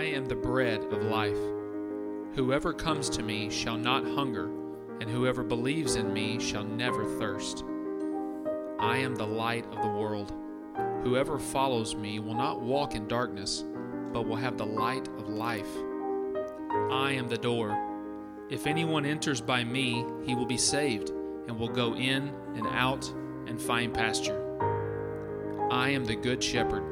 I 0.00 0.04
am 0.04 0.24
the 0.24 0.34
bread 0.34 0.82
of 0.94 1.02
life. 1.02 1.36
Whoever 2.34 2.72
comes 2.72 3.10
to 3.10 3.22
me 3.22 3.50
shall 3.50 3.76
not 3.76 4.02
hunger, 4.02 4.46
and 4.98 5.10
whoever 5.10 5.42
believes 5.42 5.96
in 5.96 6.10
me 6.10 6.40
shall 6.40 6.64
never 6.64 7.04
thirst. 7.18 7.64
I 8.78 8.96
am 8.96 9.14
the 9.14 9.26
light 9.26 9.66
of 9.66 9.82
the 9.82 9.90
world. 9.90 10.32
Whoever 11.02 11.38
follows 11.38 11.94
me 11.94 12.18
will 12.18 12.32
not 12.32 12.62
walk 12.62 12.94
in 12.94 13.08
darkness, 13.08 13.66
but 14.14 14.26
will 14.26 14.36
have 14.36 14.56
the 14.56 14.64
light 14.64 15.06
of 15.18 15.28
life. 15.28 15.68
I 16.90 17.12
am 17.12 17.28
the 17.28 17.36
door. 17.36 17.76
If 18.48 18.66
anyone 18.66 19.04
enters 19.04 19.42
by 19.42 19.64
me, 19.64 20.06
he 20.24 20.34
will 20.34 20.46
be 20.46 20.56
saved, 20.56 21.10
and 21.10 21.58
will 21.58 21.68
go 21.68 21.94
in 21.94 22.32
and 22.54 22.66
out 22.68 23.06
and 23.46 23.60
find 23.60 23.92
pasture. 23.92 24.40
I 25.70 25.90
am 25.90 26.06
the 26.06 26.16
good 26.16 26.42
shepherd. 26.42 26.84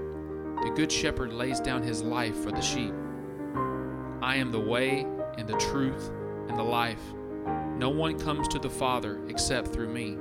The 0.62 0.72
good 0.74 0.92
shepherd 0.92 1.32
lays 1.32 1.60
down 1.60 1.82
his 1.82 2.02
life 2.02 2.36
for 2.42 2.50
the 2.50 2.60
sheep. 2.60 2.92
I 4.28 4.37
am 4.37 4.52
the 4.52 4.60
way 4.60 5.06
and 5.38 5.48
the 5.48 5.56
truth 5.56 6.10
and 6.48 6.59
the 6.59 6.62
life. 6.62 7.00
No 7.78 7.88
one 7.88 8.18
comes 8.18 8.46
to 8.48 8.59
the 8.59 8.68
Father 8.68 9.27
except 9.27 9.68
through 9.68 9.88
me. 9.88 10.18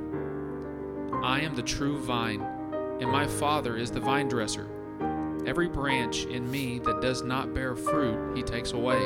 I 1.22 1.42
am 1.42 1.56
the 1.56 1.62
true 1.62 2.00
vine, 2.00 2.40
and 3.02 3.12
my 3.12 3.28
Father 3.28 3.76
is 3.76 3.92
the 3.92 4.00
vine 4.00 4.30
dresser. 4.30 4.70
Every 5.46 5.68
branch 5.68 6.24
in 6.24 6.50
me 6.50 6.80
that 6.86 7.02
does 7.02 7.22
not 7.22 7.54
bear 7.54 7.76
fruit, 7.76 8.34
he 8.34 8.44
takes 8.44 8.72
away, 8.72 9.04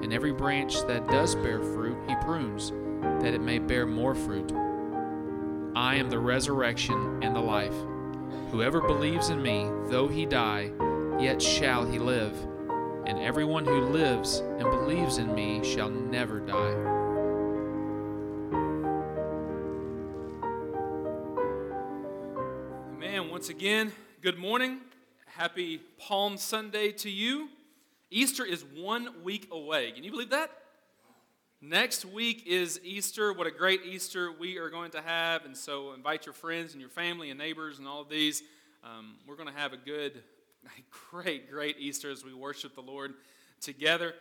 and 0.00 0.12
every 0.12 0.32
branch 0.32 0.80
that 0.86 1.08
does 1.08 1.34
bear 1.34 1.60
fruit, 1.60 1.98
he 2.06 2.14
prunes, 2.20 2.70
that 3.20 3.34
it 3.34 3.40
may 3.40 3.58
bear 3.58 3.84
more 3.84 4.14
fruit. 4.14 4.52
I 5.74 5.96
am 5.96 6.08
the 6.08 6.20
resurrection 6.20 7.18
and 7.24 7.34
the 7.34 7.40
life. 7.40 7.74
Whoever 8.52 8.80
believes 8.80 9.30
in 9.30 9.42
me, 9.42 9.68
though 9.88 10.06
he 10.06 10.24
die, 10.24 10.70
yet 11.18 11.42
shall 11.42 11.84
he 11.84 11.98
live. 11.98 12.46
And 13.06 13.18
everyone 13.18 13.64
who 13.64 13.80
lives 13.86 14.38
and 14.38 14.62
believes 14.62 15.18
in 15.18 15.34
me 15.34 15.64
shall 15.64 15.90
never 15.90 16.40
die. 16.40 16.74
Man, 22.98 23.30
once 23.30 23.48
again, 23.48 23.92
good 24.20 24.38
morning. 24.38 24.80
Happy 25.26 25.80
Palm 25.98 26.36
Sunday 26.36 26.92
to 26.92 27.10
you. 27.10 27.48
Easter 28.10 28.44
is 28.44 28.64
one 28.76 29.22
week 29.22 29.48
away. 29.50 29.92
Can 29.92 30.04
you 30.04 30.10
believe 30.10 30.30
that? 30.30 30.50
Next 31.62 32.04
week 32.04 32.44
is 32.46 32.80
Easter. 32.82 33.32
What 33.32 33.46
a 33.46 33.50
great 33.50 33.82
Easter 33.84 34.32
we 34.32 34.58
are 34.58 34.70
going 34.70 34.90
to 34.92 35.00
have. 35.00 35.44
And 35.44 35.56
so 35.56 35.92
invite 35.92 36.26
your 36.26 36.32
friends 36.32 36.72
and 36.72 36.80
your 36.80 36.90
family 36.90 37.30
and 37.30 37.38
neighbors 37.38 37.78
and 37.78 37.86
all 37.86 38.00
of 38.00 38.08
these. 38.08 38.42
Um, 38.82 39.16
we're 39.26 39.36
going 39.36 39.48
to 39.48 39.54
have 39.54 39.72
a 39.72 39.76
good, 39.76 40.22
great, 41.10 41.50
great 41.50 41.76
Easter 41.78 42.10
as 42.10 42.24
we 42.24 42.34
worship 42.34 42.74
the 42.74 42.82
Lord 42.82 43.14
together. 43.60 44.14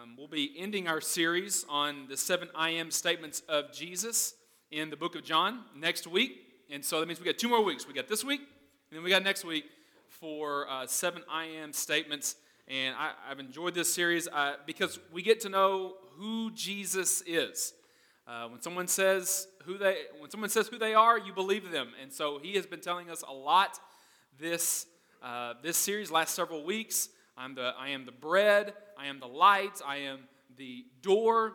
Um, 0.00 0.14
we'll 0.16 0.28
be 0.28 0.52
ending 0.56 0.88
our 0.88 1.00
series 1.00 1.64
on 1.68 2.06
the 2.08 2.16
seven 2.16 2.48
I 2.54 2.70
am 2.70 2.90
statements 2.90 3.42
of 3.48 3.72
Jesus 3.72 4.34
in 4.70 4.90
the 4.90 4.96
book 4.96 5.14
of 5.14 5.22
John 5.22 5.60
next 5.76 6.06
week. 6.06 6.32
And 6.70 6.84
so 6.84 7.00
that 7.00 7.06
means 7.06 7.20
we 7.20 7.26
got 7.26 7.38
two 7.38 7.48
more 7.48 7.62
weeks. 7.62 7.86
We 7.86 7.94
got 7.94 8.08
this 8.08 8.24
week, 8.24 8.40
and 8.40 8.96
then 8.96 9.02
we 9.02 9.10
got 9.10 9.22
next 9.22 9.44
week 9.44 9.66
for 10.08 10.68
uh, 10.68 10.86
seven 10.86 11.22
I 11.30 11.44
am 11.44 11.72
statements. 11.72 12.36
And 12.66 12.96
I, 12.96 13.12
have 13.28 13.38
enjoyed 13.38 13.74
this 13.74 13.92
series 13.92 14.26
uh, 14.26 14.54
because 14.66 14.98
we 15.12 15.22
get 15.22 15.40
to 15.40 15.48
know 15.48 15.94
who 16.16 16.50
Jesus 16.52 17.22
is. 17.26 17.74
Uh, 18.26 18.48
when 18.48 18.62
someone 18.62 18.88
says 18.88 19.46
who 19.64 19.76
they 19.76 19.98
when 20.18 20.30
someone 20.30 20.48
says 20.48 20.68
who 20.68 20.78
they 20.78 20.94
are, 20.94 21.18
you 21.18 21.34
believe 21.34 21.70
them. 21.70 21.88
And 22.02 22.10
so 22.10 22.38
he 22.38 22.54
has 22.54 22.64
been 22.64 22.80
telling 22.80 23.10
us 23.10 23.22
a 23.28 23.32
lot 23.32 23.78
this 24.40 24.86
uh, 25.24 25.54
this 25.62 25.78
series 25.78 26.10
last 26.10 26.34
several 26.34 26.64
weeks. 26.64 27.08
I'm 27.34 27.54
the 27.54 27.72
I 27.78 27.88
am 27.88 28.04
the 28.04 28.12
bread. 28.12 28.74
I 28.98 29.06
am 29.06 29.20
the 29.20 29.26
light. 29.26 29.80
I 29.84 29.96
am 29.96 30.20
the 30.58 30.84
door. 31.00 31.54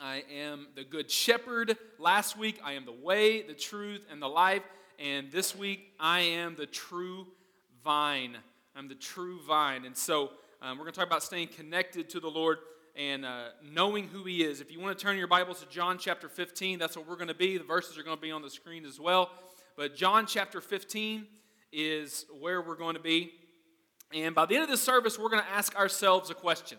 I 0.00 0.22
am 0.32 0.68
the 0.76 0.84
good 0.84 1.10
shepherd. 1.10 1.76
Last 1.98 2.38
week 2.38 2.60
I 2.64 2.74
am 2.74 2.84
the 2.84 2.92
way, 2.92 3.42
the 3.42 3.54
truth, 3.54 4.06
and 4.08 4.22
the 4.22 4.28
life. 4.28 4.62
And 5.00 5.32
this 5.32 5.56
week 5.56 5.94
I 5.98 6.20
am 6.20 6.54
the 6.54 6.66
true 6.66 7.26
vine. 7.82 8.36
I'm 8.76 8.86
the 8.86 8.94
true 8.94 9.40
vine. 9.40 9.84
And 9.84 9.96
so 9.96 10.30
um, 10.62 10.78
we're 10.78 10.84
going 10.84 10.94
to 10.94 11.00
talk 11.00 11.08
about 11.08 11.24
staying 11.24 11.48
connected 11.48 12.08
to 12.10 12.20
the 12.20 12.30
Lord 12.30 12.58
and 12.94 13.24
uh, 13.24 13.46
knowing 13.64 14.06
who 14.06 14.22
He 14.22 14.44
is. 14.44 14.60
If 14.60 14.70
you 14.70 14.78
want 14.78 14.96
to 14.96 15.04
turn 15.04 15.18
your 15.18 15.26
Bibles 15.26 15.58
to 15.58 15.68
John 15.68 15.98
chapter 15.98 16.28
15, 16.28 16.78
that's 16.78 16.96
what 16.96 17.08
we're 17.08 17.16
going 17.16 17.26
to 17.26 17.34
be. 17.34 17.58
The 17.58 17.64
verses 17.64 17.98
are 17.98 18.04
going 18.04 18.16
to 18.16 18.22
be 18.22 18.30
on 18.30 18.42
the 18.42 18.50
screen 18.50 18.84
as 18.84 19.00
well. 19.00 19.32
But 19.76 19.96
John 19.96 20.24
chapter 20.24 20.60
15 20.60 21.26
is 21.72 22.26
where 22.40 22.62
we're 22.62 22.76
going 22.76 22.94
to 22.94 23.02
be. 23.02 23.32
And 24.14 24.34
by 24.34 24.46
the 24.46 24.54
end 24.54 24.64
of 24.64 24.70
this 24.70 24.82
service, 24.82 25.18
we're 25.18 25.28
going 25.28 25.42
to 25.42 25.50
ask 25.50 25.76
ourselves 25.76 26.30
a 26.30 26.34
question. 26.34 26.78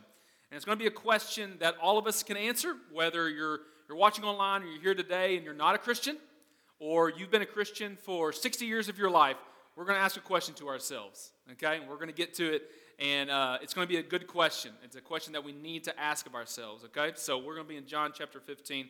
And 0.49 0.55
it's 0.55 0.65
going 0.65 0.77
to 0.77 0.81
be 0.81 0.87
a 0.87 0.91
question 0.91 1.57
that 1.59 1.75
all 1.81 1.97
of 1.97 2.07
us 2.07 2.23
can 2.23 2.37
answer, 2.37 2.75
whether 2.91 3.29
you're, 3.29 3.59
you're 3.87 3.97
watching 3.97 4.23
online 4.23 4.63
or 4.63 4.65
you're 4.65 4.81
here 4.81 4.95
today 4.95 5.35
and 5.35 5.43
you're 5.43 5.53
not 5.53 5.75
a 5.75 5.77
Christian, 5.77 6.17
or 6.79 7.09
you've 7.09 7.31
been 7.31 7.41
a 7.41 7.45
Christian 7.45 7.97
for 8.03 8.31
60 8.31 8.65
years 8.65 8.87
of 8.87 8.97
your 8.97 9.09
life 9.09 9.37
we're 9.77 9.85
going 9.85 9.95
to 9.95 10.01
ask 10.01 10.17
a 10.17 10.21
question 10.21 10.55
to 10.55 10.69
ourselves, 10.69 11.31
okay? 11.51 11.77
And 11.77 11.87
we're 11.87 11.97
going 11.97 12.07
to 12.07 12.13
get 12.13 12.33
to 12.35 12.51
it, 12.55 12.63
and 12.97 13.29
uh, 13.29 13.59
it's 13.61 13.75
going 13.75 13.87
to 13.87 13.89
be 13.89 13.99
a 13.99 14.03
good 14.03 14.25
question. 14.25 14.71
It's 14.83 14.95
a 14.95 15.01
question 15.01 15.33
that 15.33 15.43
we 15.43 15.51
need 15.51 15.83
to 15.83 15.97
ask 15.99 16.25
of 16.25 16.33
ourselves, 16.33 16.83
okay? 16.85 17.11
So 17.13 17.37
we're 17.37 17.53
going 17.53 17.67
to 17.67 17.69
be 17.69 17.77
in 17.77 17.85
John 17.85 18.11
chapter 18.11 18.39
15. 18.39 18.89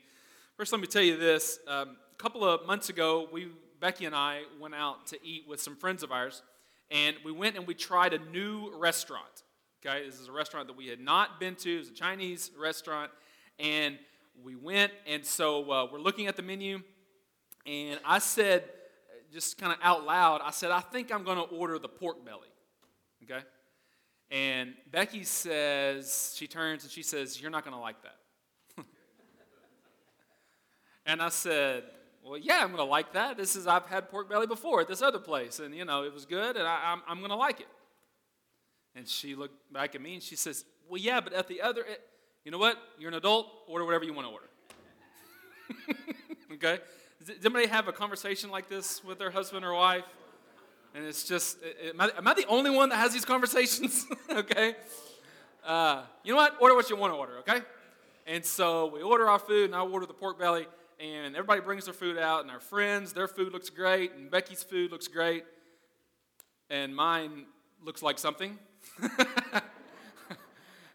First, 0.55 0.71
let 0.71 0.79
me 0.79 0.87
tell 0.87 1.01
you 1.01 1.17
this. 1.17 1.59
Um, 1.67 1.97
a 2.13 2.15
couple 2.17 2.45
of 2.45 2.65
months 2.65 2.87
ago, 2.87 3.27
we, 3.33 3.49
Becky 3.79 4.05
and 4.05 4.15
I, 4.15 4.43
went 4.59 4.75
out 4.75 5.07
to 5.07 5.19
eat 5.23 5.45
with 5.47 5.61
some 5.61 5.75
friends 5.75 6.03
of 6.03 6.11
ours, 6.11 6.41
and 6.89 7.15
we 7.23 7.31
went 7.31 7.55
and 7.55 7.67
we 7.67 7.73
tried 7.73 8.13
a 8.13 8.19
new 8.19 8.71
restaurant, 8.77 9.43
okay? 9.85 10.05
This 10.05 10.19
is 10.19 10.27
a 10.27 10.31
restaurant 10.31 10.67
that 10.67 10.77
we 10.77 10.87
had 10.87 10.99
not 10.99 11.39
been 11.39 11.55
to. 11.55 11.75
It 11.75 11.79
was 11.79 11.89
a 11.89 11.93
Chinese 11.93 12.51
restaurant, 12.59 13.11
and 13.59 13.97
we 14.43 14.55
went, 14.55 14.91
and 15.05 15.25
so 15.25 15.71
uh, 15.71 15.87
we're 15.91 15.99
looking 15.99 16.27
at 16.27 16.35
the 16.35 16.41
menu, 16.41 16.81
and 17.65 17.99
I 18.05 18.19
said, 18.19 18.63
just 19.31 19.57
kind 19.57 19.73
of 19.73 19.79
out 19.81 20.05
loud, 20.05 20.41
I 20.43 20.51
said, 20.51 20.71
I 20.71 20.79
think 20.79 21.13
I'm 21.13 21.23
going 21.23 21.37
to 21.37 21.43
order 21.43 21.77
the 21.79 21.89
pork 21.89 22.25
belly. 22.25 22.47
Okay? 23.23 23.43
And 24.29 24.73
Becky 24.91 25.23
says, 25.23 26.33
she 26.35 26.47
turns 26.47 26.83
and 26.83 26.91
she 26.91 27.03
says, 27.03 27.39
You're 27.41 27.51
not 27.51 27.63
going 27.63 27.75
to 27.75 27.81
like 27.81 27.95
that. 28.03 28.85
and 31.05 31.21
I 31.21 31.29
said, 31.29 31.83
Well, 32.27 32.37
yeah, 32.37 32.59
I'm 32.61 32.67
going 32.67 32.77
to 32.77 32.83
like 32.83 33.13
that. 33.13 33.37
This 33.37 33.55
is, 33.55 33.67
I've 33.67 33.85
had 33.85 34.09
pork 34.09 34.29
belly 34.29 34.47
before 34.47 34.81
at 34.81 34.87
this 34.89 35.01
other 35.01 35.19
place, 35.19 35.59
and, 35.59 35.73
you 35.73 35.85
know, 35.85 36.03
it 36.03 36.13
was 36.13 36.25
good, 36.25 36.57
and 36.57 36.67
I, 36.67 36.91
am 36.91 36.99
I'm, 36.99 37.01
I'm 37.07 37.17
going 37.19 37.29
to 37.29 37.37
like 37.37 37.61
it. 37.61 37.67
And 38.95 39.07
she 39.07 39.33
looked 39.33 39.71
back 39.71 39.95
at 39.95 40.01
me 40.01 40.15
and 40.15 40.23
she 40.23 40.35
says, 40.35 40.65
Well, 40.89 40.99
yeah, 40.99 41.21
but 41.21 41.31
at 41.31 41.47
the 41.47 41.61
other, 41.61 41.81
it, 41.81 42.01
you 42.43 42.51
know 42.51 42.57
what? 42.57 42.77
You're 42.99 43.09
an 43.09 43.13
adult, 43.13 43.47
order 43.67 43.85
whatever 43.85 44.03
you 44.03 44.13
want 44.13 44.27
to 44.27 44.33
order. 44.33 46.03
okay? 46.53 46.79
Does 47.19 47.45
anybody 47.45 47.67
have 47.67 47.87
a 47.87 47.93
conversation 47.93 48.49
like 48.49 48.67
this 48.67 49.03
with 49.03 49.19
their 49.19 49.31
husband 49.31 49.63
or 49.63 49.73
wife? 49.73 50.03
And 50.95 51.05
it's 51.05 51.23
just, 51.23 51.57
am 51.89 52.01
I, 52.01 52.09
am 52.17 52.27
I 52.27 52.33
the 52.33 52.47
only 52.47 52.71
one 52.71 52.89
that 52.89 52.95
has 52.95 53.13
these 53.13 53.25
conversations? 53.25 54.05
okay. 54.31 54.75
Uh, 55.65 56.01
you 56.23 56.33
know 56.33 56.37
what? 56.37 56.57
Order 56.59 56.75
what 56.75 56.89
you 56.89 56.95
want 56.97 57.13
to 57.13 57.17
order, 57.17 57.37
okay? 57.39 57.61
And 58.25 58.43
so 58.43 58.87
we 58.87 59.01
order 59.01 59.29
our 59.29 59.39
food, 59.39 59.65
and 59.65 59.75
I 59.75 59.81
order 59.81 60.05
the 60.05 60.13
pork 60.13 60.39
belly, 60.39 60.65
and 60.99 61.35
everybody 61.35 61.61
brings 61.61 61.85
their 61.85 61.93
food 61.93 62.17
out, 62.17 62.41
and 62.41 62.51
our 62.51 62.59
friends, 62.59 63.13
their 63.13 63.27
food 63.27 63.53
looks 63.53 63.69
great, 63.69 64.13
and 64.13 64.31
Becky's 64.31 64.63
food 64.63 64.91
looks 64.91 65.07
great, 65.07 65.43
and 66.69 66.95
mine 66.95 67.45
looks 67.83 68.01
like 68.01 68.17
something. 68.17 68.57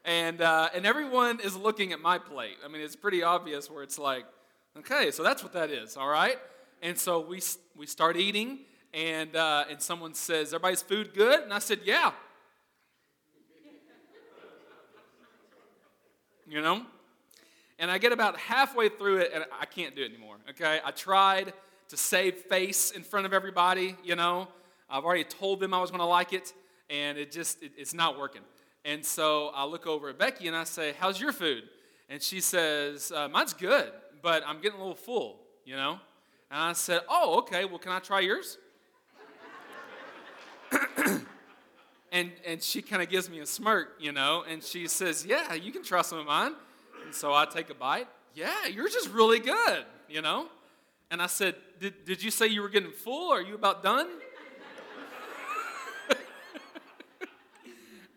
and, 0.05 0.41
uh, 0.41 0.71
and 0.75 0.85
everyone 0.85 1.41
is 1.41 1.57
looking 1.57 1.93
at 1.93 2.01
my 2.01 2.19
plate. 2.19 2.57
I 2.65 2.69
mean, 2.69 2.83
it's 2.83 2.97
pretty 2.97 3.23
obvious 3.23 3.71
where 3.71 3.83
it's 3.83 3.99
like, 3.99 4.25
Okay, 4.75 5.11
so 5.11 5.23
that's 5.23 5.43
what 5.43 5.53
that 5.53 5.71
is, 5.71 5.99
all 5.99 6.09
right? 6.09 6.39
And 6.81 6.99
so 6.99 7.21
we, 7.21 7.43
we 7.77 7.87
start 7.87 8.17
eating, 8.17 8.61
and, 8.95 9.37
uh, 9.37 9.65
and 9.71 9.83
someone 9.83 10.15
says, 10.15 10.55
Everybody's 10.55 10.83
food 10.83 11.13
good? 11.15 11.41
And 11.41 11.53
I 11.53 11.59
said, 11.59 11.81
Yeah. 11.85 12.13
you 16.47 16.61
know? 16.61 16.83
And 17.83 17.91
I 17.91 17.99
get 17.99 18.13
about 18.13 18.39
halfway 18.39 18.89
through 18.89 19.19
it, 19.19 19.33
and 19.35 19.45
I 19.61 19.67
can't 19.67 19.95
do 19.95 20.03
it 20.03 20.11
anymore, 20.11 20.37
okay? 20.49 20.81
I 20.83 20.91
tried 20.91 21.53
to 21.89 21.97
save 21.99 22.37
face 22.37 22.93
in 22.93 23.03
front 23.03 23.27
of 23.27 23.35
everybody, 23.35 23.97
you 24.03 24.17
know? 24.17 24.49
I've 24.89 25.05
already 25.05 25.25
told 25.25 25.61
them 25.61 25.75
I 25.75 25.81
was 25.83 25.91
going 25.91 26.01
to 26.01 26.07
like 26.07 26.33
it, 26.33 26.55
and 26.89 27.19
it 27.19 27.31
just, 27.31 27.63
it, 27.63 27.73
it's 27.77 27.93
not 27.93 28.19
working. 28.19 28.41
And 28.87 29.05
so 29.05 29.51
I 29.55 29.67
look 29.67 29.87
over 29.87 30.09
at 30.09 30.19
Becky 30.19 30.49
and 30.49 30.57
I 30.57 30.65
say, 30.65 30.95
How's 30.99 31.21
your 31.21 31.33
food? 31.33 31.65
And 32.09 32.23
she 32.23 32.41
says, 32.41 33.13
uh, 33.13 33.29
Mine's 33.29 33.53
good 33.53 33.93
but 34.23 34.45
I'm 34.47 34.61
getting 34.61 34.79
a 34.79 34.83
little 34.83 34.95
full, 34.95 35.41
you 35.65 35.77
know? 35.77 35.99
And 36.51 36.61
I 36.61 36.73
said, 36.73 37.01
Oh, 37.09 37.39
okay, 37.39 37.65
well, 37.65 37.79
can 37.79 37.93
I 37.93 37.99
try 37.99 38.21
yours? 38.21 38.59
and, 42.13 42.31
and 42.47 42.63
she 42.63 42.81
kind 42.81 43.03
of 43.03 43.09
gives 43.11 43.29
me 43.29 43.41
a 43.41 43.47
smirk, 43.47 43.97
you 44.01 44.13
know, 44.13 44.45
and 44.49 44.63
she 44.63 44.87
says, 44.87 45.27
Yeah, 45.27 45.53
you 45.55 45.73
can 45.73 45.83
try 45.83 46.03
some 46.03 46.19
of 46.19 46.27
mine. 46.27 46.55
And 47.05 47.15
so 47.15 47.35
I 47.35 47.45
take 47.45 47.71
a 47.71 47.75
bite. 47.75 48.09
Yeah, 48.35 48.67
yours 48.67 48.95
is 48.95 49.09
really 49.09 49.39
good, 49.39 49.85
you 50.09 50.23
know? 50.23 50.47
And 51.11 51.21
I 51.21 51.27
said, 51.27 51.57
Did, 51.79 52.05
did 52.05 52.23
you 52.23 52.31
say 52.31 52.47
you 52.47 52.63
were 52.63 52.71
getting 52.71 52.91
full? 52.91 53.31
Are 53.31 53.43
you 53.43 53.55
about 53.55 53.83
done? 53.83 54.09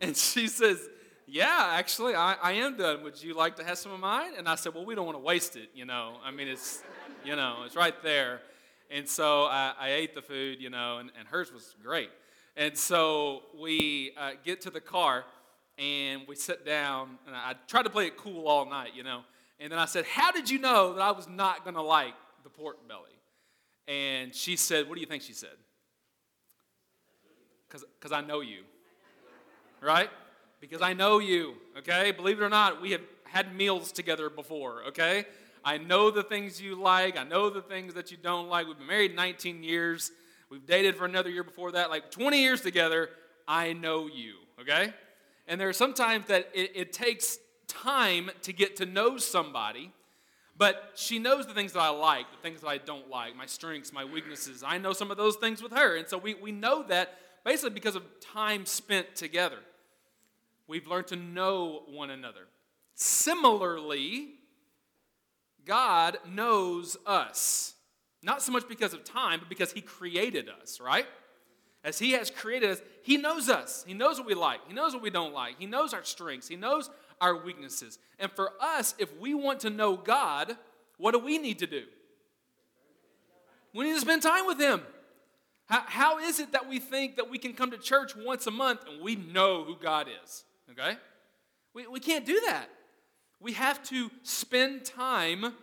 and 0.01 0.15
she 0.15 0.47
says, 0.47 0.87
Yeah, 1.27 1.71
actually, 1.73 2.15
I, 2.15 2.35
I 2.41 2.53
am 2.53 2.77
done. 2.77 3.03
Would 3.03 3.21
you 3.21 3.33
like 3.33 3.57
to 3.57 3.63
have 3.65 3.77
some 3.77 3.91
of 3.91 3.99
mine? 3.99 4.31
And 4.37 4.47
I 4.47 4.55
said, 4.55 4.73
Well, 4.73 4.85
we 4.85 4.95
don't 4.95 5.05
want 5.05 5.17
to 5.17 5.23
waste 5.23 5.57
it, 5.57 5.69
you 5.75 5.85
know. 5.85 6.15
I 6.23 6.31
mean, 6.31 6.47
it's, 6.47 6.81
you 7.25 7.35
know, 7.35 7.63
it's 7.65 7.75
right 7.75 8.01
there. 8.01 8.39
And 8.89 9.09
so 9.09 9.43
I, 9.45 9.73
I 9.77 9.89
ate 9.89 10.15
the 10.15 10.21
food, 10.21 10.61
you 10.61 10.69
know, 10.69 10.99
and, 10.99 11.11
and 11.19 11.27
hers 11.27 11.51
was 11.51 11.75
great. 11.83 12.11
And 12.55 12.77
so 12.77 13.41
we 13.59 14.13
uh, 14.17 14.31
get 14.45 14.61
to 14.61 14.69
the 14.69 14.79
car 14.79 15.25
and 15.77 16.21
we 16.27 16.35
sit 16.35 16.65
down, 16.65 17.17
and 17.27 17.35
I 17.35 17.55
tried 17.67 17.83
to 17.83 17.89
play 17.89 18.07
it 18.07 18.17
cool 18.17 18.47
all 18.47 18.65
night, 18.65 18.91
you 18.95 19.03
know. 19.03 19.21
And 19.59 19.71
then 19.71 19.79
I 19.79 19.85
said, 19.85 20.05
How 20.05 20.31
did 20.31 20.49
you 20.49 20.59
know 20.59 20.93
that 20.93 21.01
I 21.01 21.11
was 21.11 21.27
not 21.27 21.63
going 21.63 21.75
to 21.75 21.81
like 21.81 22.13
the 22.43 22.49
pork 22.49 22.87
belly? 22.87 23.01
And 23.87 24.33
she 24.33 24.55
said, 24.55 24.87
What 24.87 24.95
do 24.95 25.01
you 25.01 25.07
think 25.07 25.23
she 25.23 25.33
said? 25.33 25.55
Because 27.67 28.11
I 28.11 28.21
know 28.21 28.41
you. 28.41 28.63
Right? 29.81 30.09
Because 30.61 30.81
I 30.81 30.93
know 30.93 31.19
you, 31.19 31.55
okay? 31.77 32.11
Believe 32.11 32.41
it 32.41 32.43
or 32.43 32.49
not, 32.49 32.81
we 32.81 32.91
have 32.91 33.01
had 33.25 33.55
meals 33.55 33.91
together 33.91 34.29
before, 34.29 34.83
okay? 34.87 35.25
I 35.63 35.77
know 35.77 36.09
the 36.09 36.23
things 36.23 36.61
you 36.61 36.75
like. 36.75 37.17
I 37.17 37.23
know 37.23 37.49
the 37.49 37.61
things 37.61 37.93
that 37.95 38.11
you 38.11 38.17
don't 38.17 38.49
like. 38.49 38.67
We've 38.67 38.77
been 38.77 38.87
married 38.87 39.15
19 39.15 39.63
years. 39.63 40.11
We've 40.49 40.65
dated 40.65 40.95
for 40.95 41.05
another 41.05 41.29
year 41.29 41.43
before 41.43 41.73
that, 41.73 41.89
like 41.89 42.11
20 42.11 42.41
years 42.41 42.61
together. 42.61 43.09
I 43.47 43.73
know 43.73 44.07
you, 44.07 44.35
okay? 44.61 44.93
And 45.47 45.59
there 45.59 45.69
are 45.69 45.73
sometimes 45.73 46.27
that 46.27 46.49
it, 46.53 46.71
it 46.75 46.93
takes 46.93 47.37
time 47.67 48.31
to 48.43 48.53
get 48.53 48.75
to 48.77 48.85
know 48.85 49.17
somebody, 49.17 49.91
but 50.57 50.93
she 50.95 51.19
knows 51.19 51.45
the 51.45 51.53
things 51.53 51.73
that 51.73 51.81
I 51.81 51.89
like, 51.89 52.31
the 52.31 52.37
things 52.37 52.61
that 52.61 52.67
I 52.67 52.77
don't 52.77 53.09
like, 53.09 53.35
my 53.35 53.45
strengths, 53.45 53.91
my 53.91 54.05
weaknesses. 54.05 54.63
I 54.65 54.77
know 54.77 54.93
some 54.93 55.11
of 55.11 55.17
those 55.17 55.35
things 55.35 55.61
with 55.61 55.73
her. 55.73 55.97
And 55.97 56.07
so 56.07 56.17
we, 56.17 56.33
we 56.33 56.51
know 56.51 56.83
that 56.83 57.17
basically 57.43 57.71
because 57.71 57.95
of 57.95 58.03
time 58.19 58.65
spent 58.65 59.15
together. 59.15 59.59
We've 60.67 60.87
learned 60.87 61.07
to 61.07 61.15
know 61.15 61.83
one 61.87 62.09
another. 62.09 62.47
Similarly, 62.95 64.29
God 65.65 66.17
knows 66.27 66.97
us. 67.05 67.73
Not 68.23 68.41
so 68.41 68.51
much 68.51 68.67
because 68.67 68.93
of 68.93 69.03
time, 69.03 69.39
but 69.39 69.49
because 69.49 69.71
He 69.71 69.81
created 69.81 70.49
us, 70.61 70.79
right? 70.79 71.05
As 71.85 71.99
He 71.99 72.13
has 72.13 72.31
created 72.31 72.71
us, 72.71 72.81
He 73.03 73.15
knows 73.15 73.47
us. 73.47 73.85
He 73.87 73.93
knows 73.93 74.17
what 74.17 74.25
we 74.25 74.33
like. 74.33 74.61
He 74.67 74.73
knows 74.73 74.93
what 74.93 75.03
we 75.03 75.11
don't 75.11 75.33
like. 75.33 75.59
He 75.59 75.67
knows 75.67 75.93
our 75.93 76.03
strengths. 76.03 76.47
He 76.47 76.55
knows 76.55 76.89
our 77.21 77.37
weaknesses. 77.37 77.99
And 78.19 78.31
for 78.31 78.53
us, 78.59 78.95
if 78.97 79.15
we 79.19 79.35
want 79.35 79.59
to 79.61 79.69
know 79.69 79.95
God, 79.95 80.57
what 80.97 81.11
do 81.11 81.19
we 81.19 81.37
need 81.37 81.59
to 81.59 81.67
do? 81.67 81.83
We 83.71 83.85
need 83.85 83.93
to 83.93 84.01
spend 84.01 84.23
time 84.23 84.47
with 84.47 84.59
Him. 84.59 84.81
How, 85.67 85.83
how 85.85 86.19
is 86.19 86.39
it 86.39 86.53
that 86.53 86.67
we 86.67 86.79
think 86.79 87.17
that 87.17 87.29
we 87.29 87.37
can 87.37 87.53
come 87.53 87.69
to 87.69 87.77
church 87.77 88.15
once 88.15 88.47
a 88.47 88.51
month 88.51 88.81
and 88.89 89.01
we 89.01 89.15
know 89.15 89.63
who 89.63 89.75
God 89.75 90.07
is? 90.23 90.43
Okay? 90.71 90.97
We, 91.75 91.85
we 91.85 91.99
can't 91.99 92.25
do 92.25 92.41
that. 92.47 92.67
We 93.39 93.53
have 93.53 93.83
to 93.89 94.09
spend 94.23 94.85
time 94.85 95.53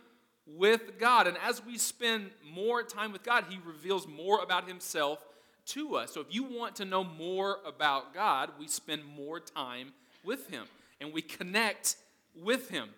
with 0.47 1.01
God. 1.01 1.27
And 1.27 1.37
as 1.39 1.65
we 1.65 1.79
spend 1.79 2.31
more 2.49 2.85
time 2.85 3.13
with 3.13 3.25
God, 3.25 3.47
He 3.49 3.59
reveals 3.67 4.07
more 4.07 4.41
about 4.41 4.69
Himself 4.69 5.19
to 5.67 5.97
us. 5.97 6.13
So 6.13 6.21
if 6.21 6.29
you 6.31 6.45
want 6.45 6.77
to 6.77 6.85
know 6.85 7.05
more 7.05 7.59
about 7.67 8.15
God, 8.15 8.51
we 8.59 8.69
spend 8.69 9.05
more 9.05 9.41
time 9.41 9.93
with 10.25 10.49
Him 10.49 10.65
and 11.01 11.13
we 11.13 11.23
connect 11.23 11.97
with 12.35 12.69
Him. 12.69 12.89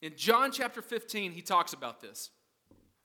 In 0.00 0.12
John 0.16 0.50
chapter 0.50 0.82
15, 0.82 1.32
he 1.32 1.42
talks 1.42 1.72
about 1.72 2.00
this 2.00 2.30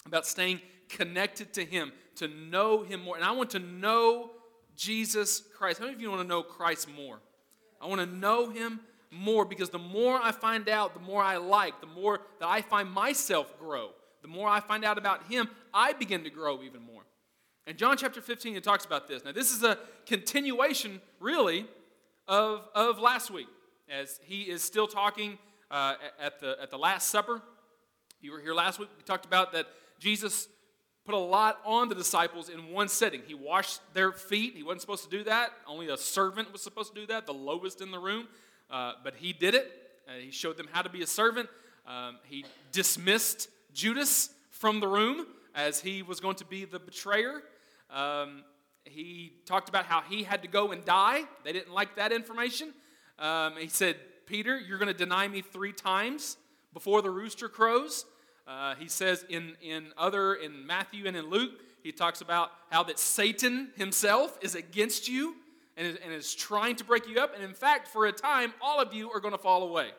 about 0.06 0.25
staying 0.25 0.62
connected 0.89 1.53
to 1.53 1.65
Him, 1.65 1.91
to 2.15 2.27
know 2.27 2.83
Him 2.83 3.01
more. 3.01 3.15
And 3.15 3.25
I 3.25 3.31
want 3.31 3.51
to 3.51 3.59
know 3.59 4.31
Jesus 4.75 5.44
Christ. 5.57 5.80
How 5.80 5.85
many 5.85 5.95
of 5.95 6.01
you 6.01 6.09
want 6.09 6.21
to 6.21 6.27
know 6.27 6.44
Christ 6.44 6.88
more? 6.89 7.19
I 7.81 7.88
want 7.88 8.01
to 8.01 8.07
know 8.07 8.50
Him 8.50 8.80
more 9.12 9.45
because 9.45 9.69
the 9.69 9.80
more 9.80 10.19
I 10.21 10.31
find 10.31 10.69
out, 10.69 10.94
the 10.94 11.00
more 11.00 11.21
I 11.21 11.38
like, 11.38 11.80
the 11.81 11.88
more 11.88 12.19
that 12.39 12.47
I 12.47 12.62
find 12.62 12.89
myself 12.89 13.57
grow. 13.59 13.91
The 14.27 14.33
more 14.33 14.50
I 14.50 14.59
find 14.59 14.83
out 14.83 14.97
about 14.97 15.24
Him, 15.31 15.47
I 15.74 15.94
begin 15.94 16.25
to 16.25 16.29
grow 16.29 16.62
even 16.62 16.81
more. 16.81 17.03
And 17.65 17.77
John 17.77 17.95
chapter 17.95 18.19
15, 18.19 18.57
it 18.57 18.63
talks 18.63 18.83
about 18.83 19.07
this. 19.07 19.24
Now, 19.24 19.31
this 19.31 19.53
is 19.53 19.63
a 19.63 19.77
continuation, 20.06 21.00
really, 21.21 21.65
of, 22.27 22.68
of 22.75 23.00
last 23.00 23.31
week, 23.31 23.47
as 23.89 24.19
he 24.25 24.41
is 24.41 24.62
still 24.62 24.85
talking 24.85 25.38
uh, 25.71 25.94
at, 26.21 26.41
the, 26.41 26.57
at 26.62 26.71
the 26.71 26.77
Last 26.77 27.07
Supper. 27.07 27.41
You 28.19 28.33
were 28.33 28.41
here 28.41 28.53
last 28.53 28.79
week. 28.79 28.89
We 28.97 29.03
talked 29.03 29.25
about 29.25 29.53
that 29.53 29.68
Jesus 29.97 30.50
put 31.06 31.15
a 31.15 31.18
lot 31.18 31.62
on 31.63 31.88
the 31.88 31.95
disciples 31.95 32.50
in 32.50 32.68
one 32.68 32.89
setting. 32.89 33.21
He 33.25 33.33
washed 33.33 33.80
their 33.94 34.12
feet. 34.12 34.56
He 34.57 34.63
wasn't 34.63 34.81
supposed 34.81 35.06
to 35.06 35.09
do 35.09 35.23
that. 35.23 35.51
Only 35.65 35.88
a 35.88 35.95
servant 35.95 36.51
was 36.51 36.62
supposed 36.62 36.94
to 36.94 37.00
do 37.00 37.07
that, 37.07 37.25
the 37.25 37.33
lowest 37.33 37.80
in 37.80 37.91
the 37.91 38.00
room. 38.00 38.27
Uh, 38.69 38.91
but 39.06 39.15
he 39.15 39.31
did 39.31 39.56
it. 39.56 39.71
Uh, 40.06 40.19
he 40.19 40.31
showed 40.31 40.57
them 40.57 40.68
how 40.69 40.81
to 40.81 40.89
be 40.89 41.01
a 41.01 41.07
servant. 41.07 41.47
Um, 41.88 42.18
he 42.25 42.44
dismissed 42.73 43.50
Judas 43.77 44.31
from 44.50 44.79
the 44.79 44.88
room 44.88 45.27
as 45.53 45.79
he 45.79 46.01
was 46.01 46.19
going 46.19 46.35
to 46.38 46.45
be 46.45 46.65
the 46.65 46.79
betrayer. 46.79 47.44
Um, 47.91 48.44
he 48.85 49.33
talked 49.45 49.69
about 49.69 49.85
how 49.85 50.01
he 50.01 50.24
had 50.24 50.41
to 50.41 50.47
go 50.47 50.71
and 50.71 50.83
die. 50.83 51.25
They 51.44 51.53
didn't 51.53 51.71
like 51.71 51.95
that 51.95 52.12
information. 52.12 52.74
Um, 53.19 53.53
he 53.56 53.68
said, 53.68 53.97
Peter, 54.25 54.59
you're 54.59 54.79
going 54.79 54.91
to 54.91 54.97
deny 54.97 55.27
me 55.27 55.44
three 55.44 55.74
times 55.74 56.38
before 56.74 57.03
the 57.03 57.12
rooster 57.12 57.47
crows. 57.47 58.06
Uh, 58.47 58.74
he 58.79 58.88
says 58.88 59.24
in, 59.29 59.56
in 59.62 59.89
other, 59.95 60.33
in 60.33 60.65
Matthew 60.65 61.06
and 61.06 61.15
in 61.15 61.30
Luke, 61.30 61.51
he 61.83 61.91
talks 61.91 62.21
about 62.21 62.50
how 62.71 62.81
that 62.81 62.97
Satan 62.97 63.69
himself 63.75 64.39
is 64.41 64.56
against 64.56 65.07
you 65.07 65.35
and 65.75 65.85
is, 65.85 65.97
and 66.03 66.12
is 66.12 66.33
trying 66.33 66.75
to 66.77 66.83
break 66.83 67.07
you 67.07 67.19
up. 67.19 67.35
And 67.35 67.44
in 67.44 67.53
fact, 67.53 67.88
for 67.88 68.07
a 68.07 68.12
time, 68.12 68.56
all 68.59 68.81
of 68.81 68.91
you 68.91 69.12
are 69.12 69.19
going 69.19 69.33
to 69.33 69.38
fall 69.38 69.62
away. 69.69 69.91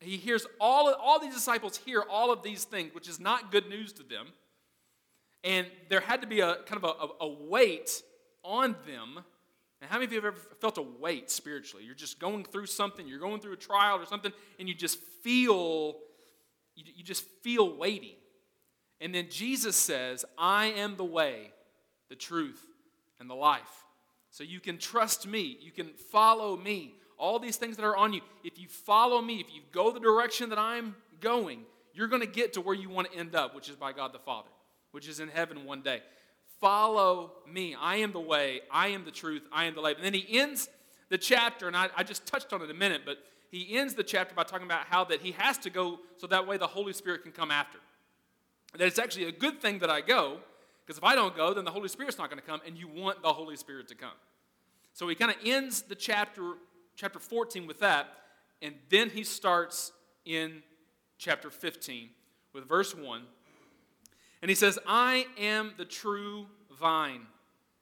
He 0.00 0.16
hears 0.16 0.46
all, 0.60 0.92
all 0.94 1.18
these 1.18 1.34
disciples 1.34 1.76
hear 1.78 2.02
all 2.02 2.32
of 2.32 2.42
these 2.42 2.64
things, 2.64 2.94
which 2.94 3.08
is 3.08 3.18
not 3.18 3.50
good 3.50 3.68
news 3.68 3.92
to 3.94 4.02
them. 4.02 4.28
And 5.44 5.66
there 5.88 6.00
had 6.00 6.20
to 6.22 6.26
be 6.26 6.40
a 6.40 6.56
kind 6.66 6.82
of 6.82 6.84
a, 6.84 7.24
a, 7.24 7.28
a 7.28 7.48
weight 7.48 8.02
on 8.44 8.76
them. 8.86 9.24
And 9.80 9.90
how 9.90 9.96
many 9.96 10.06
of 10.06 10.12
you 10.12 10.20
have 10.20 10.24
ever 10.24 10.36
felt 10.60 10.78
a 10.78 10.82
weight 10.82 11.30
spiritually? 11.30 11.84
You're 11.84 11.94
just 11.94 12.18
going 12.18 12.44
through 12.44 12.66
something, 12.66 13.06
you're 13.06 13.20
going 13.20 13.40
through 13.40 13.52
a 13.52 13.56
trial 13.56 13.98
or 13.98 14.06
something, 14.06 14.32
and 14.58 14.68
you 14.68 14.74
just 14.74 14.98
feel, 15.22 15.96
you, 16.74 16.84
you 16.96 17.04
just 17.04 17.24
feel 17.42 17.76
weighty. 17.76 18.18
And 19.00 19.14
then 19.14 19.28
Jesus 19.30 19.76
says, 19.76 20.24
I 20.36 20.66
am 20.66 20.96
the 20.96 21.04
way, 21.04 21.52
the 22.08 22.16
truth, 22.16 22.60
and 23.20 23.30
the 23.30 23.34
life. 23.34 23.84
So 24.30 24.44
you 24.44 24.60
can 24.60 24.78
trust 24.78 25.26
me, 25.26 25.56
you 25.60 25.70
can 25.70 25.88
follow 26.10 26.56
me. 26.56 26.94
All 27.18 27.38
these 27.38 27.56
things 27.56 27.76
that 27.76 27.84
are 27.84 27.96
on 27.96 28.12
you, 28.12 28.20
if 28.44 28.58
you 28.58 28.68
follow 28.68 29.20
me, 29.20 29.40
if 29.40 29.52
you 29.52 29.62
go 29.72 29.90
the 29.90 30.00
direction 30.00 30.50
that 30.50 30.58
I'm 30.58 30.94
going, 31.20 31.64
you're 31.92 32.08
going 32.08 32.22
to 32.22 32.28
get 32.28 32.52
to 32.54 32.60
where 32.60 32.74
you 32.74 32.88
want 32.88 33.10
to 33.12 33.18
end 33.18 33.34
up, 33.34 33.54
which 33.54 33.68
is 33.68 33.76
by 33.76 33.92
God 33.92 34.12
the 34.12 34.20
Father, 34.20 34.48
which 34.92 35.08
is 35.08 35.18
in 35.18 35.28
heaven 35.28 35.64
one 35.64 35.82
day. 35.82 36.00
Follow 36.60 37.32
me. 37.50 37.76
I 37.78 37.96
am 37.96 38.12
the 38.12 38.20
way, 38.20 38.60
I 38.70 38.88
am 38.88 39.04
the 39.04 39.10
truth, 39.10 39.42
I 39.52 39.64
am 39.64 39.74
the 39.74 39.80
life. 39.80 39.96
And 39.96 40.04
then 40.04 40.14
he 40.14 40.38
ends 40.38 40.68
the 41.08 41.18
chapter, 41.18 41.66
and 41.66 41.76
I, 41.76 41.88
I 41.96 42.02
just 42.02 42.26
touched 42.26 42.52
on 42.52 42.62
it 42.62 42.70
a 42.70 42.74
minute, 42.74 43.02
but 43.04 43.18
he 43.50 43.76
ends 43.76 43.94
the 43.94 44.02
chapter 44.02 44.34
by 44.34 44.44
talking 44.44 44.66
about 44.66 44.86
how 44.86 45.04
that 45.04 45.20
he 45.20 45.32
has 45.32 45.58
to 45.58 45.70
go 45.70 46.00
so 46.18 46.26
that 46.26 46.46
way 46.46 46.56
the 46.56 46.66
Holy 46.66 46.92
Spirit 46.92 47.22
can 47.22 47.32
come 47.32 47.50
after. 47.50 47.78
That 48.76 48.86
it's 48.86 48.98
actually 48.98 49.24
a 49.24 49.32
good 49.32 49.60
thing 49.60 49.78
that 49.78 49.90
I 49.90 50.02
go, 50.02 50.38
because 50.84 50.98
if 50.98 51.04
I 51.04 51.14
don't 51.14 51.36
go, 51.36 51.54
then 51.54 51.64
the 51.64 51.70
Holy 51.70 51.88
Spirit's 51.88 52.18
not 52.18 52.28
going 52.28 52.40
to 52.40 52.46
come, 52.46 52.60
and 52.66 52.76
you 52.76 52.88
want 52.88 53.22
the 53.22 53.32
Holy 53.32 53.56
Spirit 53.56 53.88
to 53.88 53.94
come. 53.94 54.12
So 54.92 55.08
he 55.08 55.14
kind 55.14 55.30
of 55.30 55.36
ends 55.44 55.82
the 55.82 55.94
chapter, 55.94 56.54
chapter 56.98 57.20
14 57.20 57.66
with 57.66 57.78
that, 57.78 58.08
and 58.60 58.74
then 58.90 59.08
he 59.08 59.22
starts 59.22 59.92
in 60.24 60.62
chapter 61.16 61.48
15 61.48 62.10
with 62.52 62.68
verse 62.68 62.94
1. 62.94 63.22
And 64.42 64.48
he 64.48 64.54
says, 64.56 64.80
I 64.86 65.26
am 65.38 65.74
the 65.78 65.84
true 65.84 66.46
vine, 66.78 67.22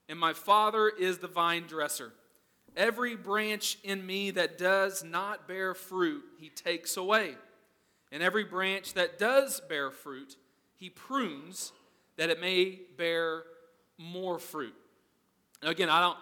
and 0.09 0.19
my 0.19 0.35
Father 0.35 0.89
is 0.89 1.19
the 1.19 1.29
vine 1.29 1.65
dresser. 1.67 2.13
Every 2.77 3.17
branch 3.17 3.79
in 3.83 4.05
me 4.05 4.33
that 4.33 4.59
does 4.59 5.03
not 5.03 5.49
bear 5.49 5.73
fruit, 5.73 6.23
he 6.39 6.51
takes 6.51 6.99
away. 6.99 7.37
And 8.13 8.23
every 8.23 8.45
branch 8.45 8.93
that 8.95 9.19
does 9.19 9.61
bear 9.67 9.91
fruit, 9.91 10.37
he 10.77 10.91
prunes 10.91 11.73
that 12.17 12.29
it 12.29 12.39
may 12.39 12.81
bear 12.99 13.45
more 13.97 14.39
fruit. 14.39 14.75
Now, 15.63 15.71
again, 15.71 15.89
I 15.89 16.01
don't, 16.01 16.19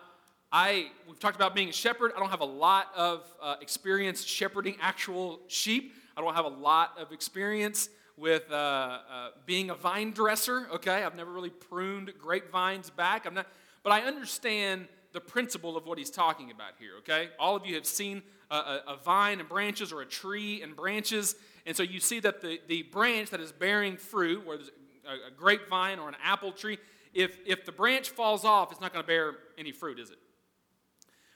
I, 0.57 0.87
we've 1.09 1.19
talked 1.19 1.35
about 1.35 1.53
being 1.53 1.69
a 1.69 1.73
shepherd. 1.73 2.13
I 2.17 2.21
don't 2.21 2.31
have 2.31 2.41
a 2.41 2.45
lot 2.45 2.93
of 2.97 3.25
uh, 3.43 3.57
experience 3.61 4.23
shepherding 4.23 4.77
actual 4.81 5.41
sheep. 5.49 5.95
I 6.17 6.21
don't 6.21 6.33
have 6.33 6.45
a 6.45 6.49
lot 6.49 6.93
of 6.97 7.11
experience 7.11 7.89
with 8.17 8.45
uh, 8.53 8.55
uh, 8.55 9.29
being 9.47 9.71
a 9.71 9.75
vine 9.75 10.13
dresser, 10.13 10.69
okay? 10.75 11.03
I've 11.03 11.17
never 11.17 11.33
really 11.33 11.51
pruned 11.51 12.13
grapevines 12.21 12.89
back. 12.89 13.27
I'm 13.27 13.35
not, 13.35 13.49
but 13.83 13.91
I 13.91 14.03
understand 14.03 14.87
the 15.13 15.21
principle 15.21 15.77
of 15.77 15.87
what 15.87 15.99
he's 15.99 16.11
talking 16.11 16.53
about 16.53 16.75
here, 16.79 16.99
okay? 16.99 17.31
All 17.41 17.57
of 17.57 17.67
you 17.67 17.75
have 17.75 17.85
seen 17.85 18.23
a, 18.49 18.55
a, 18.55 18.83
a 18.91 18.97
vine 18.97 19.41
and 19.41 19.49
branches 19.49 19.91
or 19.91 20.03
a 20.03 20.07
tree 20.07 20.63
and 20.63 20.77
branches, 20.77 21.35
and 21.67 21.77
so 21.77 21.83
you 21.83 21.99
see 21.99 22.21
that 22.21 22.41
the, 22.43 22.61
the 22.69 22.83
branch 22.83 23.31
that 23.31 23.41
is 23.41 23.51
bearing 23.51 23.97
fruit, 23.97 24.47
whether 24.47 24.61
it's 24.61 24.71
a, 25.05 25.27
a 25.27 25.31
grapevine 25.37 25.99
or 25.99 26.09
an 26.09 26.17
apple 26.23 26.53
tree, 26.53 26.79
if, 27.13 27.39
if 27.45 27.65
the 27.65 27.73
branch 27.73 28.11
falls 28.11 28.45
off, 28.45 28.71
it's 28.71 28.81
not 28.81 28.93
going 28.93 29.03
to 29.03 29.07
bear 29.09 29.35
any 29.59 29.73
fruit, 29.73 29.99
is 29.99 30.11
it? 30.11 30.19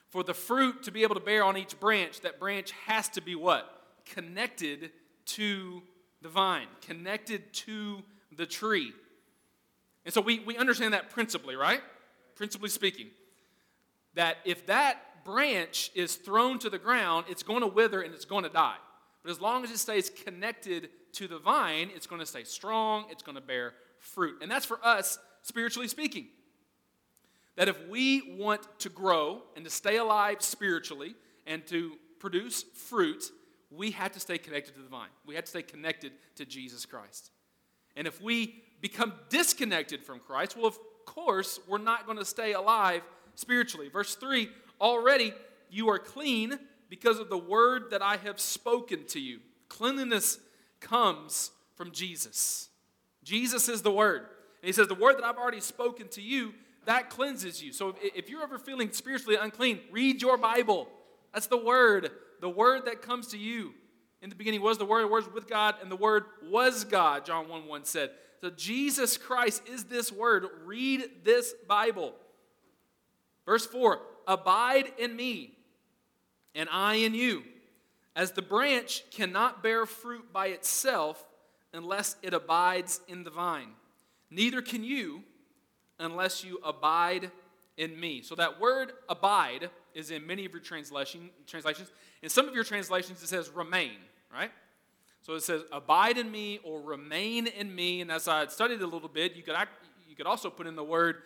For 0.09 0.23
the 0.23 0.35
fruit 0.35 0.85
to 0.85 0.91
be 0.91 1.03
able 1.03 1.15
to 1.15 1.21
bear 1.21 1.45
on 1.45 1.57
each 1.57 1.79
branch, 1.79 2.21
that 2.23 2.41
branch 2.41 2.73
has 2.87 3.09
to 3.11 3.21
be 3.21 3.35
what? 3.35 3.69
Connected 4.07 4.91
to 5.27 5.83
the 6.23 6.29
vine, 6.29 6.67
connected 6.81 7.53
to 7.53 8.03
the 8.35 8.47
tree. 8.47 8.93
And 10.05 10.15
so 10.15 10.21
we, 10.21 10.41
we 10.41 10.57
understand 10.57 10.95
that 10.95 11.11
principally, 11.11 11.57
right? 11.57 11.83
Principally 12.35 12.71
speaking. 12.71 13.09
That 14.15 14.39
if 14.45 14.67
that 14.67 15.25
branch 15.25 15.91
is 15.95 16.17
thrown 16.17 16.59
to 16.61 16.71
the 16.71 16.79
ground, 16.79 17.27
it's 17.29 17.43
going 17.43 17.61
to 17.61 17.67
wither 17.67 18.01
and 18.01 18.15
it's 18.15 18.25
going 18.25 18.45
to 18.45 18.51
die. 18.51 18.77
But 19.23 19.31
as 19.31 19.41
long 19.41 19.65
as 19.65 19.71
it 19.71 19.79
stays 19.79 20.09
connected 20.09 20.89
to 21.13 21.29
the 21.29 21.39
vine, 21.39 21.91
it's 21.95 22.07
going 22.07 22.21
to 22.21 22.27
stay 22.27 22.45
strong, 22.45 23.05
it's 23.11 23.23
going 23.23 23.35
to 23.35 23.43
bear 23.43 23.75
fruit. 23.99 24.39
And 24.41 24.51
that's 24.51 24.65
for 24.65 24.79
us, 24.83 25.19
spiritually 25.43 25.89
speaking. 25.89 26.29
That 27.59 27.69
if 27.69 27.89
we 27.89 28.37
want 28.39 28.63
to 28.79 28.89
grow 28.89 29.43
and 29.57 29.65
to 29.65 29.71
stay 29.71 29.97
alive 29.97 30.43
spiritually 30.43 31.17
and 31.45 31.67
to 31.67 31.93
produce 32.21 32.63
fruit, 32.63 33.33
we 33.71 33.91
have 33.91 34.13
to 34.13 34.21
stay 34.21 34.39
connected 34.39 34.75
to 34.77 34.81
the 34.81 34.89
vine. 34.89 35.09
We 35.27 35.35
have 35.35 35.45
to 35.45 35.51
stay 35.51 35.63
connected 35.63 36.13
to 36.37 36.47
Jesus 36.47 36.87
Christ. 36.87 37.33
And 37.97 38.07
if 38.07 38.23
we 38.23 38.63
become 38.81 39.13
disconnected 39.29 40.05
from 40.05 40.21
Christ, 40.21 40.57
well, 40.57 40.67
of 40.67 40.79
course, 41.05 41.59
we're 41.67 41.79
not 41.79 42.07
going 42.07 42.19
to 42.19 42.25
stay 42.25 42.53
alive 42.53 43.03
spiritually. 43.35 43.89
Verse 43.89 44.15
3 44.15 44.49
already 44.81 45.35
you 45.69 45.91
are 45.91 45.99
clean 45.99 46.61
because 46.89 47.19
of 47.19 47.29
the 47.29 47.39
word 47.39 47.91
that 47.91 48.03
I 48.03 48.19
have 48.19 48.39
spoken 48.39 49.05
to 49.09 49.21
you. 49.21 49.41
Cleanliness 49.69 50.39
comes 50.79 51.51
from 51.75 51.91
Jesus. 51.91 52.69
Jesus 53.25 53.69
is 53.69 53.83
the 53.83 53.91
word. 53.91 54.21
And 54.21 54.67
he 54.67 54.73
says, 54.73 54.89
The 54.89 54.95
word 54.95 55.17
that 55.19 55.25
I've 55.25 55.37
already 55.37 55.61
spoken 55.61 56.09
to 56.11 56.23
you, 56.23 56.55
that 56.89 57.11
cleanses 57.11 57.63
you. 57.63 57.71
So 57.71 57.95
if 58.01 58.31
you're 58.31 58.43
ever 58.43 58.59
feeling 58.59 58.91
spiritually 58.93 59.37
unclean, 59.39 59.79
read 59.91 60.23
your 60.23 60.39
Bible. 60.39 60.89
That's 61.35 61.47
the 61.47 61.63
word, 61.63 62.11
the 62.41 62.49
word 62.49 62.87
that 62.87 63.03
comes 63.03 63.27
to 63.29 63.39
you. 63.39 63.75
In 64.23 64.31
the 64.31 64.35
beginning 64.35 64.63
was 64.63 64.79
the 64.79 64.87
word, 64.87 65.03
the 65.03 65.09
word 65.09 65.27
was 65.27 65.35
with 65.35 65.49
God, 65.49 65.75
and 65.83 65.91
the 65.91 65.97
word 65.97 66.25
was 66.43 66.85
God, 66.85 67.27
John 67.27 67.47
1 67.47 67.67
1 67.67 67.85
said. 67.85 68.11
So 68.41 68.49
Jesus 68.49 69.19
Christ 69.19 69.63
is 69.71 69.85
this 69.85 70.11
word. 70.11 70.47
Read 70.65 71.25
this 71.25 71.53
Bible. 71.69 72.15
Verse 73.45 73.67
4 73.67 74.01
Abide 74.27 74.91
in 74.97 75.15
me, 75.15 75.59
and 76.55 76.71
I 76.73 76.95
in 76.95 77.13
you. 77.13 77.45
As 78.17 78.33
the 78.33 78.43
branch 78.43 79.05
cannot 79.11 79.63
bear 79.63 79.85
fruit 79.85 80.33
by 80.33 80.47
itself 80.49 81.23
unless 81.75 82.17
it 82.23 82.33
abides 82.33 83.03
in 83.09 83.25
the 83.25 83.31
vine, 83.31 83.73
neither 84.31 84.63
can 84.63 84.83
you 84.83 85.23
unless 85.99 86.45
you 86.45 86.59
abide 86.65 87.31
in 87.77 87.99
me. 87.99 88.23
So 88.23 88.35
that 88.35 88.61
word 88.61 88.93
abide 89.09 89.71
is 89.95 90.11
in 90.11 90.27
many 90.27 90.45
of 90.45 90.53
your 90.53 90.61
translation, 90.61 91.31
translations. 91.47 91.91
In 92.23 92.29
some 92.29 92.49
of 92.49 92.55
your 92.55 92.65
translations, 92.65 93.23
it 93.23 93.29
says 93.29 93.51
remain, 93.51 93.97
right? 94.33 94.51
So 95.23 95.35
it 95.35 95.43
says 95.43 95.63
abide 95.73 96.19
in 96.19 96.31
me 96.31 96.61
or 96.65 96.81
remain 96.81 97.47
in 97.47 97.75
me. 97.75 98.01
And 98.01 98.11
as 98.11 98.29
I 98.29 98.47
studied 98.47 98.83
a 98.83 98.87
little 98.87 99.09
bit, 99.09 99.35
you 99.35 99.43
could, 99.43 99.57
you 100.09 100.17
could 100.17 100.27
also 100.27 100.51
put 100.51 100.67
in 100.67 100.77
the 100.77 100.85
word 100.85 101.17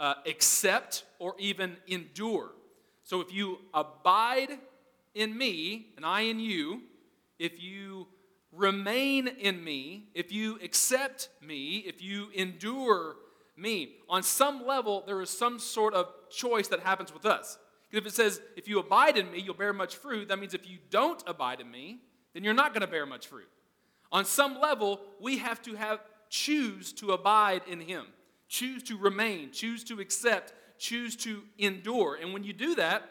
uh, 0.00 0.14
accept 0.26 1.04
or 1.18 1.34
even 1.38 1.76
endure. 1.86 2.50
So 3.04 3.20
if 3.20 3.32
you 3.32 3.58
abide 3.72 4.58
in 5.14 5.36
me 5.36 5.86
and 5.96 6.04
I 6.04 6.22
in 6.22 6.40
you, 6.40 6.82
if 7.38 7.62
you 7.62 8.08
remain 8.52 9.28
in 9.28 9.62
me, 9.62 10.04
if 10.14 10.32
you 10.32 10.58
accept 10.62 11.28
me, 11.40 11.78
if 11.78 12.02
you 12.02 12.28
endure 12.34 13.16
me, 13.62 13.94
on 14.08 14.22
some 14.22 14.66
level, 14.66 15.04
there 15.06 15.22
is 15.22 15.30
some 15.30 15.58
sort 15.58 15.94
of 15.94 16.08
choice 16.30 16.68
that 16.68 16.80
happens 16.80 17.14
with 17.14 17.24
us. 17.24 17.58
If 17.92 18.06
it 18.06 18.12
says, 18.12 18.40
if 18.56 18.68
you 18.68 18.78
abide 18.78 19.16
in 19.16 19.30
me, 19.30 19.40
you'll 19.40 19.54
bear 19.54 19.72
much 19.72 19.96
fruit, 19.96 20.28
that 20.28 20.38
means 20.38 20.54
if 20.54 20.68
you 20.68 20.78
don't 20.90 21.22
abide 21.26 21.60
in 21.60 21.70
me, 21.70 22.00
then 22.34 22.42
you're 22.42 22.54
not 22.54 22.72
going 22.72 22.80
to 22.80 22.86
bear 22.86 23.06
much 23.06 23.26
fruit. 23.26 23.48
On 24.10 24.24
some 24.24 24.60
level, 24.60 25.00
we 25.20 25.38
have 25.38 25.62
to 25.62 25.74
have 25.74 26.00
choose 26.28 26.92
to 26.94 27.12
abide 27.12 27.62
in 27.68 27.80
him, 27.80 28.06
choose 28.48 28.82
to 28.84 28.96
remain, 28.96 29.52
choose 29.52 29.84
to 29.84 30.00
accept, 30.00 30.54
choose 30.78 31.14
to 31.16 31.42
endure. 31.58 32.18
And 32.20 32.32
when 32.32 32.42
you 32.42 32.54
do 32.54 32.74
that, 32.76 33.02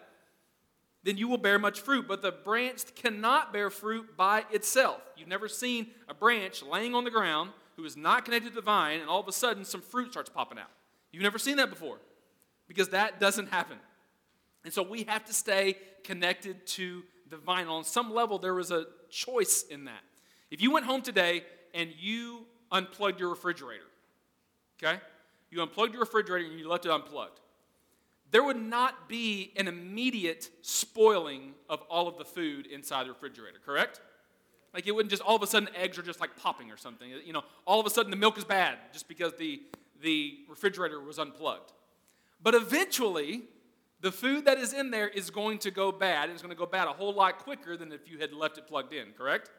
then 1.03 1.17
you 1.17 1.27
will 1.27 1.37
bear 1.37 1.59
much 1.59 1.81
fruit. 1.81 2.07
But 2.07 2.21
the 2.21 2.31
branch 2.31 2.95
cannot 2.95 3.53
bear 3.53 3.69
fruit 3.69 4.17
by 4.17 4.43
itself. 4.51 5.01
You've 5.15 5.27
never 5.27 5.47
seen 5.47 5.91
a 6.07 6.13
branch 6.13 6.63
laying 6.63 6.95
on 6.95 7.03
the 7.03 7.11
ground 7.11 7.51
who 7.81 7.87
is 7.87 7.97
not 7.97 8.25
connected 8.25 8.49
to 8.49 8.55
the 8.55 8.61
vine, 8.61 8.99
and 8.99 9.09
all 9.09 9.19
of 9.19 9.27
a 9.27 9.31
sudden 9.31 9.65
some 9.65 9.81
fruit 9.81 10.11
starts 10.11 10.29
popping 10.29 10.59
out. 10.59 10.69
You've 11.11 11.23
never 11.23 11.39
seen 11.39 11.57
that 11.57 11.69
before 11.69 11.97
because 12.67 12.89
that 12.89 13.19
doesn't 13.19 13.49
happen. 13.49 13.77
And 14.63 14.71
so 14.71 14.83
we 14.83 15.03
have 15.03 15.25
to 15.25 15.33
stay 15.33 15.75
connected 16.03 16.65
to 16.67 17.03
the 17.29 17.37
vine. 17.37 17.67
On 17.67 17.83
some 17.83 18.13
level, 18.13 18.37
there 18.37 18.53
was 18.53 18.69
a 18.71 18.85
choice 19.09 19.63
in 19.63 19.85
that. 19.85 20.01
If 20.51 20.61
you 20.61 20.71
went 20.71 20.85
home 20.85 21.01
today 21.01 21.43
and 21.73 21.89
you 21.99 22.45
unplugged 22.71 23.19
your 23.19 23.29
refrigerator, 23.29 23.83
okay? 24.81 24.99
You 25.49 25.61
unplugged 25.63 25.93
your 25.93 26.01
refrigerator 26.01 26.47
and 26.49 26.59
you 26.59 26.69
left 26.69 26.85
it 26.85 26.91
unplugged 26.91 27.39
there 28.31 28.43
would 28.43 28.61
not 28.61 29.09
be 29.09 29.51
an 29.57 29.67
immediate 29.67 30.49
spoiling 30.61 31.53
of 31.69 31.81
all 31.89 32.07
of 32.07 32.17
the 32.17 32.23
food 32.25 32.65
inside 32.65 33.05
the 33.05 33.09
refrigerator, 33.09 33.57
correct? 33.63 33.99
Like 34.73 34.87
it 34.87 34.95
wouldn't 34.95 35.11
just 35.11 35.21
all 35.21 35.35
of 35.35 35.43
a 35.43 35.47
sudden 35.47 35.69
eggs 35.75 35.97
are 35.97 36.03
just 36.03 36.21
like 36.21 36.35
popping 36.37 36.71
or 36.71 36.77
something. 36.77 37.09
You 37.25 37.33
know, 37.33 37.43
all 37.65 37.79
of 37.79 37.85
a 37.85 37.89
sudden 37.89 38.09
the 38.09 38.17
milk 38.17 38.37
is 38.37 38.43
bad 38.43 38.77
just 38.93 39.07
because 39.07 39.33
the, 39.37 39.61
the 40.01 40.37
refrigerator 40.49 40.99
was 41.01 41.19
unplugged. 41.19 41.73
But 42.41 42.55
eventually, 42.55 43.43
the 43.99 44.11
food 44.11 44.45
that 44.45 44.57
is 44.57 44.73
in 44.73 44.89
there 44.89 45.07
is 45.07 45.29
going 45.29 45.59
to 45.59 45.71
go 45.71 45.91
bad. 45.91 46.29
It's 46.29 46.41
going 46.41 46.53
to 46.53 46.57
go 46.57 46.65
bad 46.65 46.87
a 46.87 46.93
whole 46.93 47.13
lot 47.13 47.39
quicker 47.39 47.77
than 47.77 47.91
if 47.91 48.09
you 48.09 48.17
had 48.17 48.33
left 48.33 48.57
it 48.57 48.67
plugged 48.67 48.93
in, 48.93 49.11
correct? 49.17 49.51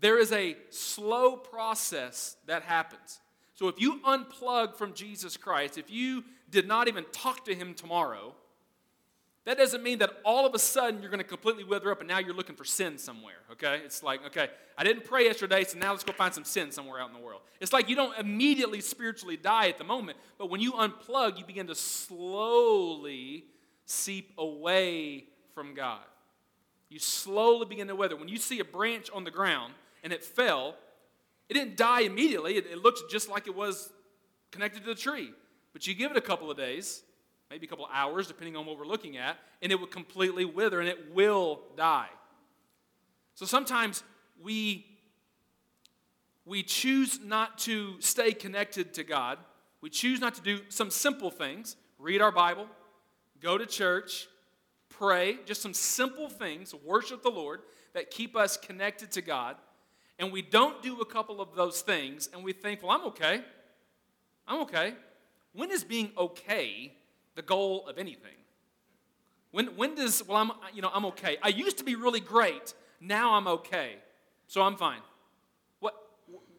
There 0.00 0.18
is 0.18 0.32
a 0.32 0.56
slow 0.70 1.36
process 1.36 2.36
that 2.46 2.62
happens. 2.62 3.20
So 3.54 3.68
if 3.68 3.78
you 3.78 4.00
unplug 4.00 4.76
from 4.76 4.94
Jesus 4.94 5.36
Christ, 5.36 5.76
if 5.76 5.90
you 5.90 6.24
did 6.50 6.66
not 6.66 6.88
even 6.88 7.04
talk 7.12 7.44
to 7.44 7.54
him 7.54 7.74
tomorrow, 7.74 8.34
that 9.46 9.56
doesn't 9.56 9.82
mean 9.82 9.98
that 10.00 10.10
all 10.24 10.46
of 10.46 10.54
a 10.54 10.58
sudden 10.58 11.00
you're 11.00 11.10
going 11.10 11.22
to 11.22 11.24
completely 11.24 11.64
wither 11.64 11.90
up 11.90 12.00
and 12.00 12.08
now 12.08 12.18
you're 12.18 12.34
looking 12.34 12.56
for 12.56 12.64
sin 12.64 12.98
somewhere, 12.98 13.38
okay? 13.52 13.80
It's 13.84 14.02
like, 14.02 14.24
okay, 14.26 14.48
I 14.76 14.84
didn't 14.84 15.04
pray 15.04 15.24
yesterday, 15.24 15.64
so 15.64 15.78
now 15.78 15.92
let's 15.92 16.04
go 16.04 16.12
find 16.12 16.34
some 16.34 16.44
sin 16.44 16.70
somewhere 16.70 17.00
out 17.00 17.08
in 17.08 17.14
the 17.14 17.22
world. 17.22 17.40
It's 17.58 17.72
like 17.72 17.88
you 17.88 17.96
don't 17.96 18.16
immediately 18.18 18.80
spiritually 18.80 19.38
die 19.38 19.68
at 19.68 19.78
the 19.78 19.84
moment, 19.84 20.18
but 20.38 20.50
when 20.50 20.60
you 20.60 20.72
unplug, 20.72 21.38
you 21.38 21.44
begin 21.44 21.66
to 21.68 21.74
slowly 21.74 23.44
seep 23.86 24.32
away 24.36 25.24
from 25.54 25.74
God. 25.74 26.00
You 26.90 26.98
slowly 26.98 27.66
begin 27.66 27.88
to 27.88 27.96
wither. 27.96 28.16
When 28.16 28.28
you 28.28 28.36
see 28.36 28.60
a 28.60 28.64
branch 28.64 29.08
on 29.14 29.24
the 29.24 29.30
ground 29.30 29.72
and 30.04 30.12
it 30.12 30.22
fell, 30.22 30.74
it 31.48 31.54
didn't 31.54 31.76
die 31.76 32.02
immediately. 32.02 32.56
It, 32.56 32.66
it 32.66 32.78
looks 32.78 33.02
just 33.10 33.28
like 33.28 33.46
it 33.46 33.54
was 33.54 33.90
connected 34.50 34.82
to 34.84 34.90
the 34.90 34.94
tree. 34.94 35.30
But 35.72 35.86
you 35.86 35.94
give 35.94 36.10
it 36.10 36.16
a 36.16 36.20
couple 36.20 36.50
of 36.50 36.56
days, 36.56 37.02
maybe 37.50 37.66
a 37.66 37.68
couple 37.68 37.88
hours, 37.92 38.28
depending 38.28 38.56
on 38.56 38.64
what 38.64 38.78
we're 38.78 38.86
looking 38.86 39.16
at, 39.16 39.36
and 39.60 39.72
it 39.72 39.74
will 39.74 39.88
completely 39.88 40.44
wither 40.44 40.80
and 40.80 40.88
it 40.88 41.12
will 41.12 41.60
die. 41.76 42.08
So 43.34 43.44
sometimes 43.44 44.04
we, 44.40 44.86
we 46.44 46.62
choose 46.62 47.18
not 47.20 47.58
to 47.60 48.00
stay 48.00 48.32
connected 48.32 48.94
to 48.94 49.04
God. 49.04 49.38
We 49.80 49.90
choose 49.90 50.20
not 50.20 50.34
to 50.34 50.42
do 50.42 50.60
some 50.68 50.90
simple 50.90 51.30
things 51.30 51.76
read 51.98 52.22
our 52.22 52.32
Bible, 52.32 52.66
go 53.40 53.58
to 53.58 53.66
church, 53.66 54.26
pray, 54.88 55.38
just 55.44 55.60
some 55.60 55.74
simple 55.74 56.30
things, 56.30 56.74
worship 56.84 57.22
the 57.22 57.30
Lord 57.30 57.60
that 57.92 58.10
keep 58.10 58.34
us 58.34 58.56
connected 58.56 59.10
to 59.12 59.20
God. 59.20 59.56
And 60.18 60.32
we 60.32 60.40
don't 60.40 60.82
do 60.82 61.00
a 61.00 61.04
couple 61.04 61.42
of 61.42 61.54
those 61.54 61.82
things 61.82 62.30
and 62.32 62.42
we 62.42 62.52
think, 62.54 62.82
well, 62.82 62.92
I'm 62.92 63.06
okay. 63.08 63.42
I'm 64.46 64.62
okay. 64.62 64.94
When 65.52 65.70
is 65.70 65.84
being 65.84 66.10
okay 66.16 66.92
the 67.40 67.46
goal 67.46 67.88
of 67.88 67.96
anything? 67.96 68.36
When, 69.50 69.68
when 69.68 69.94
does, 69.94 70.22
well, 70.28 70.36
I'm, 70.36 70.50
you 70.74 70.82
know, 70.82 70.90
I'm 70.92 71.06
okay. 71.06 71.38
I 71.42 71.48
used 71.48 71.78
to 71.78 71.84
be 71.84 71.94
really 71.94 72.20
great. 72.20 72.74
Now 73.00 73.32
I'm 73.32 73.48
okay. 73.48 73.94
So 74.46 74.60
I'm 74.60 74.76
fine. 74.76 75.00
What, 75.78 75.94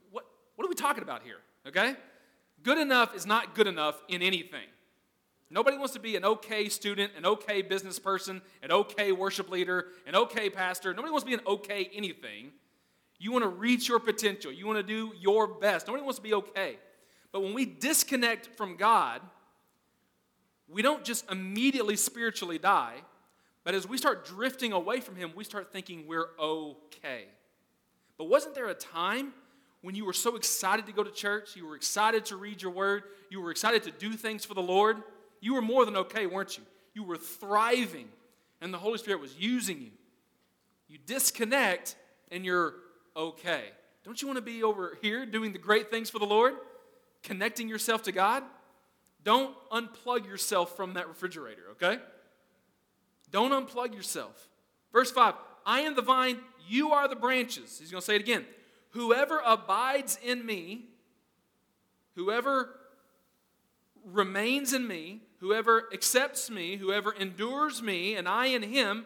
what, 0.10 0.26
what 0.56 0.66
are 0.66 0.70
we 0.70 0.74
talking 0.74 1.04
about 1.04 1.22
here? 1.22 1.38
Okay? 1.68 1.96
Good 2.64 2.80
enough 2.80 3.16
is 3.16 3.28
not 3.28 3.54
good 3.54 3.68
enough 3.68 4.02
in 4.08 4.24
anything. 4.24 4.66
Nobody 5.52 5.78
wants 5.78 5.94
to 5.94 6.00
be 6.00 6.16
an 6.16 6.26
okay 6.26 6.68
student, 6.68 7.12
an 7.16 7.28
okay 7.28 7.62
business 7.62 8.00
person, 8.00 8.42
an 8.64 8.72
okay 8.72 9.12
worship 9.12 9.52
leader, 9.52 9.86
an 10.08 10.16
okay 10.16 10.50
pastor. 10.50 10.96
Nobody 10.96 11.12
wants 11.12 11.26
to 11.26 11.30
be 11.30 11.36
an 11.36 11.46
okay 11.46 11.92
anything. 11.94 12.54
You 13.20 13.32
want 13.32 13.44
to 13.44 13.50
reach 13.50 13.88
your 13.88 14.00
potential. 14.00 14.52
You 14.52 14.66
want 14.66 14.80
to 14.80 14.84
do 14.84 15.12
your 15.20 15.46
best. 15.46 15.86
Nobody 15.86 16.04
wants 16.04 16.18
to 16.18 16.24
be 16.24 16.34
okay. 16.34 16.78
But 17.32 17.44
when 17.44 17.54
we 17.54 17.66
disconnect 17.66 18.58
from 18.58 18.78
God, 18.78 19.22
we 20.72 20.82
don't 20.82 21.04
just 21.04 21.30
immediately 21.30 21.96
spiritually 21.96 22.58
die, 22.58 22.96
but 23.64 23.76
as 23.76 23.88
we 23.88 23.98
start 23.98 24.26
drifting 24.26 24.72
away 24.74 25.00
from 25.00 25.16
Him, 25.16 25.32
we 25.36 25.44
start 25.44 25.72
thinking 25.72 26.08
we're 26.08 26.30
okay. 26.40 27.26
But 28.18 28.26
wasn't 28.26 28.56
there 28.56 28.68
a 28.68 28.74
time 28.74 29.34
when 29.82 29.96
you 29.96 30.06
were 30.06 30.14
so 30.14 30.36
excited 30.36 30.86
to 30.88 30.92
go 30.92 31.04
to 31.04 31.12
church? 31.12 31.56
You 31.56 31.68
were 31.68 31.76
excited 31.76 32.26
to 32.26 32.36
read 32.36 32.62
your 32.62 32.72
word. 32.72 33.04
You 33.30 33.42
were 33.42 33.52
excited 33.52 33.84
to 33.84 33.92
do 33.92 34.14
things 34.14 34.46
for 34.46 34.54
the 34.54 34.62
Lord. 34.62 34.98
You 35.40 35.56
were 35.56 35.62
more 35.62 35.86
than 35.86 35.98
okay, 35.98 36.26
weren't 36.28 36.58
you? 36.58 36.64
you 36.94 37.04
were 37.04 37.18
thriving, 37.18 38.08
and 38.60 38.74
the 38.74 38.78
Holy 38.78 38.98
Spirit 38.98 39.22
was 39.22 39.36
using 39.38 39.82
you. 39.82 39.92
You 40.88 40.98
disconnect, 41.06 41.96
and 42.32 42.46
you're 42.46 42.76
okay. 43.16 43.64
Don't 44.04 44.22
you 44.22 44.28
want 44.28 44.38
to 44.38 44.42
be 44.42 44.64
over 44.64 44.98
here 45.02 45.26
doing 45.26 45.54
the 45.54 45.60
great 45.60 45.90
things 45.90 46.10
for 46.10 46.20
the 46.20 46.26
Lord? 46.26 46.54
Connecting 47.24 47.70
yourself 47.70 48.04
to 48.04 48.12
God? 48.12 48.44
Don't 49.24 49.56
unplug 49.72 50.26
yourself 50.26 50.76
from 50.76 50.94
that 50.94 51.08
refrigerator, 51.08 51.64
okay? 51.72 52.00
Don't 53.30 53.52
unplug 53.52 53.94
yourself. 53.94 54.50
Verse 54.92 55.12
5 55.12 55.36
I 55.66 55.82
am 55.82 55.96
the 55.96 56.02
vine, 56.02 56.40
you 56.68 56.92
are 56.92 57.08
the 57.08 57.16
branches. 57.16 57.78
He's 57.80 57.92
going 57.92 58.02
to 58.02 58.06
say 58.06 58.16
it 58.16 58.22
again. 58.22 58.46
Whoever 58.92 59.42
abides 59.46 60.18
in 60.24 60.46
me, 60.46 60.86
whoever 62.16 62.78
remains 64.06 64.74
in 64.74 64.88
me, 64.88 65.22
whoever 65.40 65.88
accepts 65.94 66.50
me, 66.50 66.78
whoever 66.78 67.12
endures 67.12 67.82
me, 67.82 68.16
and 68.16 68.28
I 68.28 68.48
in 68.48 68.64
him, 68.64 69.06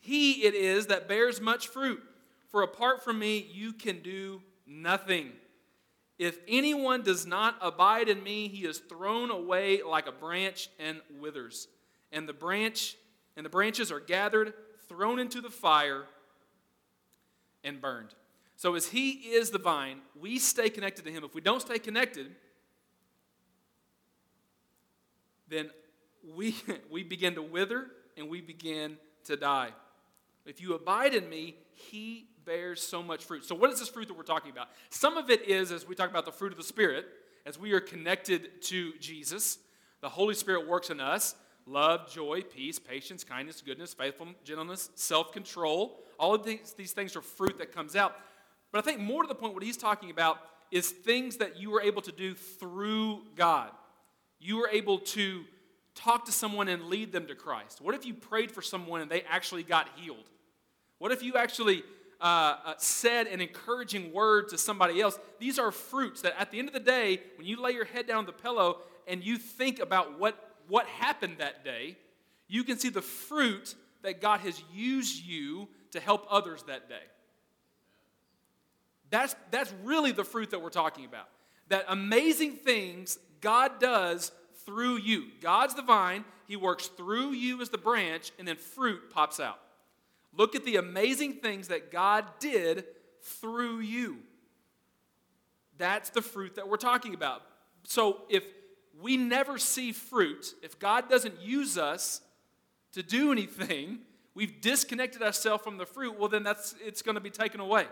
he 0.00 0.44
it 0.44 0.54
is 0.54 0.86
that 0.86 1.08
bears 1.08 1.40
much 1.40 1.68
fruit. 1.68 2.02
For 2.48 2.62
apart 2.62 3.02
from 3.02 3.18
me, 3.18 3.48
you 3.52 3.72
can 3.72 4.02
do 4.02 4.42
nothing. 4.66 5.32
If 6.18 6.38
anyone 6.48 7.02
does 7.02 7.26
not 7.26 7.56
abide 7.60 8.08
in 8.08 8.22
me, 8.22 8.48
he 8.48 8.64
is 8.64 8.78
thrown 8.78 9.30
away 9.30 9.82
like 9.82 10.06
a 10.06 10.12
branch 10.12 10.70
and 10.78 11.00
withers. 11.20 11.68
And 12.10 12.28
the 12.28 12.32
branch 12.32 12.96
and 13.36 13.44
the 13.44 13.50
branches 13.50 13.92
are 13.92 14.00
gathered, 14.00 14.54
thrown 14.88 15.18
into 15.18 15.40
the 15.40 15.50
fire, 15.50 16.04
and 17.62 17.80
burned. 17.80 18.14
So 18.56 18.74
as 18.74 18.86
he 18.86 19.10
is 19.10 19.50
the 19.50 19.58
vine, 19.58 19.98
we 20.18 20.38
stay 20.38 20.70
connected 20.70 21.04
to 21.04 21.12
him. 21.12 21.24
If 21.24 21.34
we 21.34 21.42
don't 21.42 21.60
stay 21.60 21.78
connected, 21.78 22.34
then 25.48 25.70
we, 26.34 26.56
we 26.90 27.02
begin 27.02 27.34
to 27.34 27.42
wither 27.42 27.88
and 28.16 28.30
we 28.30 28.40
begin 28.40 28.96
to 29.24 29.36
die. 29.36 29.70
If 30.46 30.60
you 30.60 30.74
abide 30.74 31.14
in 31.14 31.28
me, 31.28 31.56
he 31.74 32.28
bears 32.46 32.80
so 32.80 33.02
much 33.02 33.24
fruit. 33.24 33.44
So, 33.44 33.54
what 33.54 33.70
is 33.70 33.78
this 33.78 33.88
fruit 33.88 34.08
that 34.08 34.16
we're 34.16 34.22
talking 34.22 34.50
about? 34.50 34.68
Some 34.88 35.16
of 35.16 35.28
it 35.28 35.42
is, 35.42 35.72
as 35.72 35.86
we 35.86 35.94
talk 35.94 36.08
about 36.08 36.24
the 36.24 36.32
fruit 36.32 36.52
of 36.52 36.58
the 36.58 36.64
Spirit, 36.64 37.06
as 37.44 37.58
we 37.58 37.72
are 37.72 37.80
connected 37.80 38.62
to 38.62 38.92
Jesus, 38.98 39.58
the 40.00 40.08
Holy 40.08 40.34
Spirit 40.34 40.66
works 40.66 40.90
in 40.90 41.00
us 41.00 41.34
love, 41.66 42.10
joy, 42.10 42.42
peace, 42.42 42.78
patience, 42.78 43.24
kindness, 43.24 43.60
goodness, 43.60 43.92
faithfulness, 43.92 44.36
gentleness, 44.44 44.90
self 44.94 45.32
control. 45.32 46.00
All 46.18 46.34
of 46.34 46.44
these, 46.44 46.72
these 46.76 46.92
things 46.92 47.16
are 47.16 47.20
fruit 47.20 47.58
that 47.58 47.74
comes 47.74 47.96
out. 47.96 48.14
But 48.72 48.78
I 48.78 48.82
think 48.82 49.00
more 49.00 49.22
to 49.22 49.28
the 49.28 49.34
point, 49.34 49.54
what 49.54 49.62
he's 49.62 49.76
talking 49.76 50.10
about 50.10 50.38
is 50.70 50.90
things 50.90 51.36
that 51.36 51.56
you 51.60 51.70
were 51.70 51.82
able 51.82 52.02
to 52.02 52.12
do 52.12 52.34
through 52.34 53.22
God. 53.36 53.70
You 54.38 54.56
were 54.56 54.68
able 54.68 54.98
to 54.98 55.44
talk 55.94 56.26
to 56.26 56.32
someone 56.32 56.68
and 56.68 56.84
lead 56.84 57.12
them 57.12 57.26
to 57.26 57.34
Christ. 57.34 57.80
What 57.80 57.94
if 57.94 58.04
you 58.04 58.14
prayed 58.14 58.50
for 58.50 58.62
someone 58.62 59.00
and 59.00 59.10
they 59.10 59.22
actually 59.22 59.62
got 59.62 59.88
healed? 59.96 60.28
What 60.98 61.12
if 61.12 61.22
you 61.22 61.34
actually 61.34 61.82
uh, 62.20 62.56
uh, 62.64 62.74
said 62.78 63.26
an 63.26 63.40
encouraging 63.40 64.12
word 64.12 64.48
to 64.48 64.58
somebody 64.58 65.00
else? 65.00 65.18
These 65.38 65.58
are 65.58 65.70
fruits 65.70 66.22
that 66.22 66.34
at 66.38 66.50
the 66.50 66.58
end 66.58 66.68
of 66.68 66.74
the 66.74 66.80
day, 66.80 67.20
when 67.36 67.46
you 67.46 67.60
lay 67.60 67.72
your 67.72 67.84
head 67.84 68.06
down 68.06 68.18
on 68.18 68.26
the 68.26 68.32
pillow 68.32 68.78
and 69.06 69.22
you 69.22 69.38
think 69.38 69.78
about 69.78 70.18
what, 70.18 70.56
what 70.68 70.86
happened 70.86 71.36
that 71.38 71.64
day, 71.64 71.96
you 72.48 72.64
can 72.64 72.78
see 72.78 72.88
the 72.88 73.02
fruit 73.02 73.74
that 74.02 74.20
God 74.20 74.40
has 74.40 74.62
used 74.72 75.24
you 75.24 75.68
to 75.92 76.00
help 76.00 76.26
others 76.30 76.62
that 76.64 76.88
day. 76.88 76.94
That's, 79.10 79.34
that's 79.50 79.72
really 79.84 80.12
the 80.12 80.24
fruit 80.24 80.50
that 80.50 80.60
we're 80.60 80.70
talking 80.70 81.04
about. 81.04 81.28
That 81.68 81.84
amazing 81.88 82.56
things 82.56 83.18
God 83.40 83.80
does 83.80 84.32
through 84.64 84.96
you. 84.96 85.26
God's 85.40 85.74
the 85.74 85.82
vine, 85.82 86.24
He 86.48 86.56
works 86.56 86.88
through 86.88 87.32
you 87.32 87.60
as 87.60 87.70
the 87.70 87.78
branch, 87.78 88.32
and 88.38 88.46
then 88.46 88.56
fruit 88.56 89.10
pops 89.10 89.38
out. 89.40 89.58
Look 90.36 90.54
at 90.54 90.64
the 90.64 90.76
amazing 90.76 91.34
things 91.34 91.68
that 91.68 91.90
God 91.90 92.24
did 92.38 92.84
through 93.22 93.80
you. 93.80 94.18
That's 95.78 96.10
the 96.10 96.22
fruit 96.22 96.54
that 96.56 96.68
we're 96.68 96.76
talking 96.76 97.14
about. 97.14 97.42
So 97.84 98.22
if 98.28 98.44
we 99.00 99.16
never 99.16 99.58
see 99.58 99.92
fruit, 99.92 100.54
if 100.62 100.78
God 100.78 101.08
doesn't 101.08 101.40
use 101.40 101.76
us 101.76 102.20
to 102.92 103.02
do 103.02 103.32
anything, 103.32 104.00
we've 104.34 104.60
disconnected 104.60 105.22
ourselves 105.22 105.62
from 105.62 105.76
the 105.76 105.86
fruit, 105.86 106.18
well, 106.18 106.28
then 106.28 106.42
that's, 106.42 106.74
it's 106.84 107.02
going 107.02 107.14
to 107.14 107.20
be 107.20 107.30
taken 107.30 107.60
away. 107.60 107.86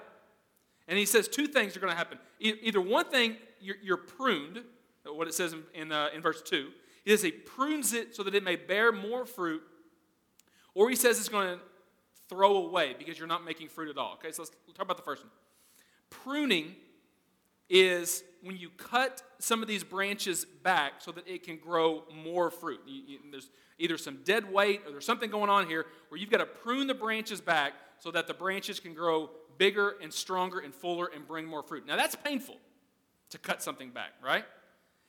And 0.88 0.98
he 0.98 1.06
says 1.06 1.28
two 1.28 1.46
things 1.46 1.76
are 1.76 1.80
going 1.80 1.92
to 1.92 1.96
happen. 1.96 2.18
Either 2.40 2.80
one 2.80 3.06
thing, 3.06 3.36
you're, 3.60 3.76
you're 3.82 3.96
pruned, 3.96 4.62
what 5.04 5.28
it 5.28 5.34
says 5.34 5.52
in, 5.52 5.62
in, 5.74 5.92
uh, 5.92 6.08
in 6.14 6.20
verse 6.20 6.42
2. 6.42 6.68
He 7.04 7.10
says 7.10 7.22
he 7.22 7.30
prunes 7.30 7.92
it 7.92 8.16
so 8.16 8.22
that 8.22 8.34
it 8.34 8.42
may 8.42 8.56
bear 8.56 8.92
more 8.92 9.26
fruit, 9.26 9.62
or 10.74 10.88
he 10.88 10.96
says 10.96 11.18
it's 11.18 11.28
going 11.28 11.56
to 11.56 11.60
throw 12.34 12.56
away 12.56 12.94
because 12.98 13.18
you're 13.18 13.28
not 13.28 13.44
making 13.44 13.68
fruit 13.68 13.88
at 13.88 13.98
all. 13.98 14.14
Okay, 14.14 14.32
so 14.32 14.42
let's 14.42 14.52
talk 14.74 14.84
about 14.84 14.96
the 14.96 15.02
first 15.02 15.22
one. 15.22 15.30
Pruning 16.10 16.74
is 17.70 18.24
when 18.42 18.56
you 18.56 18.68
cut 18.76 19.22
some 19.38 19.62
of 19.62 19.68
these 19.68 19.84
branches 19.84 20.44
back 20.62 20.94
so 20.98 21.12
that 21.12 21.26
it 21.26 21.44
can 21.44 21.56
grow 21.56 22.04
more 22.12 22.50
fruit. 22.50 22.80
You, 22.86 23.02
you, 23.06 23.18
there's 23.30 23.50
either 23.78 23.96
some 23.96 24.18
dead 24.24 24.52
weight 24.52 24.82
or 24.84 24.90
there's 24.90 25.06
something 25.06 25.30
going 25.30 25.48
on 25.48 25.66
here 25.66 25.86
where 26.08 26.20
you've 26.20 26.30
got 26.30 26.38
to 26.38 26.46
prune 26.46 26.86
the 26.86 26.94
branches 26.94 27.40
back 27.40 27.72
so 27.98 28.10
that 28.10 28.26
the 28.26 28.34
branches 28.34 28.80
can 28.80 28.94
grow 28.94 29.30
bigger 29.56 29.94
and 30.02 30.12
stronger 30.12 30.58
and 30.58 30.74
fuller 30.74 31.08
and 31.14 31.26
bring 31.26 31.46
more 31.46 31.62
fruit. 31.62 31.86
Now 31.86 31.96
that's 31.96 32.16
painful 32.16 32.56
to 33.30 33.38
cut 33.38 33.62
something 33.62 33.90
back, 33.90 34.10
right? 34.22 34.44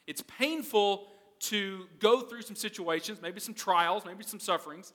It's 0.08 0.24
painful 0.38 1.08
to 1.40 1.88
go 2.00 2.22
through 2.22 2.44
some 2.44 2.56
situations, 2.56 3.22
maybe 3.22 3.40
some 3.40 3.54
trials, 3.54 4.04
maybe 4.06 4.24
some 4.24 4.40
sufferings, 4.40 4.94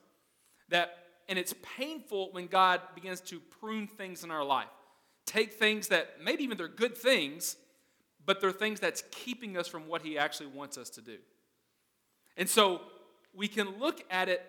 that 0.68 0.96
and 1.30 1.38
it's 1.38 1.54
painful 1.76 2.30
when 2.32 2.48
God 2.48 2.80
begins 2.94 3.20
to 3.22 3.38
prune 3.60 3.86
things 3.86 4.24
in 4.24 4.32
our 4.32 4.44
life. 4.44 4.68
Take 5.26 5.52
things 5.52 5.86
that 5.88 6.16
maybe 6.22 6.42
even 6.42 6.58
they're 6.58 6.66
good 6.66 6.98
things, 6.98 7.56
but 8.26 8.40
they're 8.40 8.50
things 8.50 8.80
that's 8.80 9.04
keeping 9.12 9.56
us 9.56 9.68
from 9.68 9.86
what 9.86 10.02
He 10.02 10.18
actually 10.18 10.48
wants 10.48 10.76
us 10.76 10.90
to 10.90 11.00
do. 11.00 11.18
And 12.36 12.48
so 12.48 12.80
we 13.32 13.46
can 13.46 13.78
look 13.78 14.02
at 14.10 14.28
it 14.28 14.42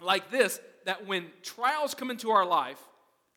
like 0.00 0.30
this 0.30 0.60
that 0.84 1.06
when 1.06 1.26
trials 1.42 1.94
come 1.94 2.10
into 2.10 2.30
our 2.30 2.44
life, 2.44 2.80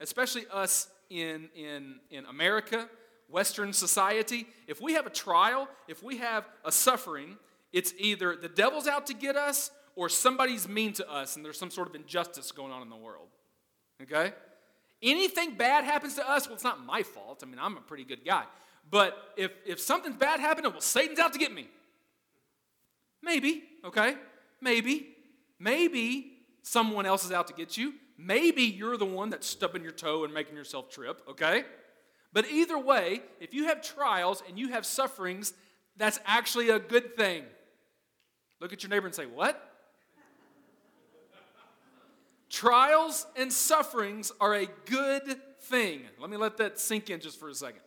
especially 0.02 0.44
us 0.52 0.90
in, 1.10 1.50
in, 1.56 1.96
in 2.10 2.26
America, 2.26 2.90
Western 3.30 3.72
society, 3.72 4.46
if 4.68 4.82
we 4.82 4.94
have 4.94 5.06
a 5.06 5.10
trial, 5.10 5.70
if 5.88 6.04
we 6.04 6.18
have 6.18 6.46
a 6.66 6.72
suffering, 6.72 7.38
it's 7.72 7.94
either 7.98 8.36
the 8.36 8.50
devil's 8.50 8.88
out 8.88 9.08
to 9.08 9.14
get 9.14 9.38
us 9.38 9.72
or 9.96 10.10
somebody's 10.10 10.68
mean 10.68 10.94
to 10.94 11.12
us 11.12 11.36
and 11.36 11.46
there's 11.46 11.58
some 11.58 11.72
sort 11.72 11.88
of 11.88 11.96
injustice 11.96 12.52
going 12.52 12.72
on 12.72 12.82
in 12.82 12.90
the 12.90 12.96
world. 12.96 13.28
Okay? 14.02 14.34
Anything 15.04 15.56
bad 15.56 15.84
happens 15.84 16.16
to 16.16 16.30
us, 16.30 16.48
well, 16.48 16.56
it's 16.56 16.64
not 16.64 16.86
my 16.86 17.04
fault. 17.04 17.42
I 17.44 17.46
mean, 17.48 17.60
I'm 17.60 17.78
a 17.78 17.82
pretty 17.82 18.04
good 18.04 18.24
guy. 18.26 18.44
But 18.90 19.18
if, 19.38 19.52
if 19.66 19.80
something 19.80 20.14
bad 20.14 20.40
happened, 20.40 20.68
well, 20.72 20.82
Satan's 20.82 21.20
out 21.20 21.34
to 21.34 21.40
get 21.40 21.54
me. 21.54 21.68
Maybe, 23.22 23.64
okay? 23.86 24.16
Maybe. 24.60 25.08
Maybe 25.60 26.34
someone 26.64 27.06
else 27.06 27.26
is 27.26 27.32
out 27.32 27.48
to 27.48 27.54
get 27.54 27.78
you. 27.78 27.94
Maybe 28.18 28.64
you're 28.64 28.98
the 28.98 29.06
one 29.06 29.30
that's 29.30 29.48
stubbing 29.48 29.84
your 29.84 29.92
toe 29.92 30.24
and 30.24 30.34
making 30.34 30.56
yourself 30.56 30.90
trip, 30.90 31.22
okay? 31.30 31.64
But 32.34 32.50
either 32.50 32.78
way, 32.78 33.22
if 33.40 33.54
you 33.54 33.66
have 33.66 33.82
trials 33.82 34.44
and 34.48 34.58
you 34.58 34.70
have 34.70 34.86
sufferings, 34.86 35.54
that's 35.98 36.20
actually 36.26 36.70
a 36.70 36.80
good 36.80 37.16
thing. 37.16 37.44
Look 38.60 38.72
at 38.74 38.84
your 38.84 38.90
neighbor 38.90 39.08
and 39.08 39.16
say, 39.16 39.26
What? 39.26 39.71
Trials 42.52 43.26
and 43.38 43.52
sufferings 43.52 44.30
are 44.42 44.54
a 44.54 44.68
good 44.86 45.40
thing. 45.62 46.02
Let 46.20 46.30
me 46.30 46.36
let 46.36 46.58
that 46.58 46.80
sink 46.80 47.10
in 47.10 47.22
just 47.22 47.40
for 47.40 47.48
a 47.48 47.56
second. 47.56 47.80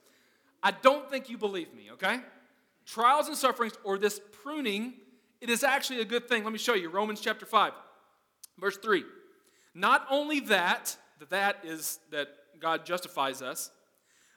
I 0.63 0.71
don't 0.71 1.11
think 1.11 1.29
you 1.29 1.37
believe 1.37 1.75
me, 1.75 1.91
okay? 1.93 2.21
Trials 2.87 3.29
and 3.29 3.37
sufferings, 3.37 3.75
or 3.85 3.99
this 3.99 4.23
pruning, 4.43 4.95
it 5.43 5.51
is 5.51 5.63
actually 5.65 6.01
a 6.01 6.05
good 6.07 6.29
thing. 6.29 6.45
Let 6.45 6.53
me 6.55 6.59
show 6.59 6.73
you 6.73 6.89
Romans 6.89 7.21
chapter 7.21 7.45
5, 7.45 7.75
verse 8.59 8.79
3. 8.79 9.05
Not 9.75 10.07
only 10.09 10.41
that, 10.41 10.97
that 11.19 11.29
that 11.29 11.59
is 11.65 11.99
that 12.11 12.29
God 12.59 12.87
justifies 12.87 13.43
us, 13.43 13.71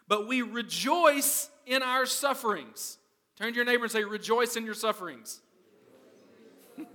but 0.09 0.27
we 0.27 0.41
rejoice 0.41 1.49
in 1.65 1.81
our 1.81 2.05
sufferings. 2.05 2.97
Turn 3.37 3.51
to 3.51 3.55
your 3.55 3.65
neighbor 3.65 3.85
and 3.85 3.91
say, 3.91 4.03
Rejoice 4.03 4.57
in 4.57 4.65
your 4.65 4.73
sufferings. 4.73 5.39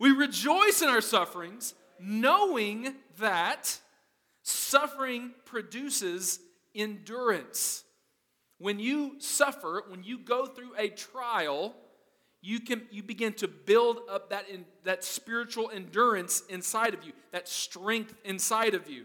we 0.00 0.10
rejoice 0.10 0.82
in 0.82 0.88
our 0.88 1.00
sufferings, 1.00 1.74
knowing 2.02 2.94
that 3.18 3.78
suffering 4.42 5.32
produces 5.44 6.40
endurance. 6.74 7.84
When 8.58 8.78
you 8.78 9.16
suffer, 9.18 9.84
when 9.88 10.02
you 10.02 10.18
go 10.18 10.46
through 10.46 10.72
a 10.78 10.88
trial, 10.88 11.74
you 12.40 12.60
can 12.60 12.82
you 12.90 13.02
begin 13.02 13.32
to 13.34 13.48
build 13.48 14.00
up 14.10 14.30
that 14.30 14.48
in, 14.48 14.64
that 14.84 15.04
spiritual 15.04 15.70
endurance 15.72 16.42
inside 16.48 16.94
of 16.94 17.04
you, 17.04 17.12
that 17.30 17.48
strength 17.48 18.14
inside 18.24 18.74
of 18.74 18.88
you. 18.90 19.04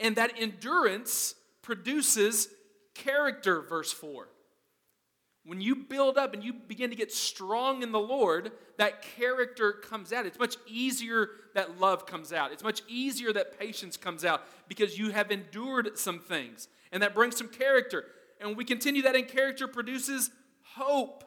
And 0.00 0.16
that 0.16 0.32
endurance 0.38 1.34
produces 1.62 2.48
character, 2.94 3.62
verse 3.62 3.92
4. 3.92 4.28
When 5.46 5.60
you 5.60 5.76
build 5.76 6.16
up 6.16 6.32
and 6.32 6.42
you 6.42 6.52
begin 6.52 6.90
to 6.90 6.96
get 6.96 7.12
strong 7.12 7.82
in 7.82 7.92
the 7.92 8.00
Lord, 8.00 8.52
that 8.78 9.02
character 9.02 9.72
comes 9.72 10.12
out. 10.12 10.24
It's 10.24 10.38
much 10.38 10.56
easier 10.66 11.30
that 11.54 11.78
love 11.78 12.06
comes 12.06 12.32
out. 12.32 12.50
It's 12.50 12.62
much 12.62 12.82
easier 12.88 13.32
that 13.34 13.58
patience 13.58 13.96
comes 13.96 14.24
out 14.24 14.42
because 14.68 14.98
you 14.98 15.10
have 15.10 15.30
endured 15.30 15.98
some 15.98 16.18
things. 16.18 16.68
And 16.92 17.02
that 17.02 17.14
brings 17.14 17.36
some 17.36 17.48
character. 17.48 18.06
And 18.40 18.50
when 18.50 18.56
we 18.56 18.64
continue 18.64 19.02
that 19.02 19.16
in 19.16 19.26
character 19.26 19.68
produces 19.68 20.30
hope. 20.62 21.24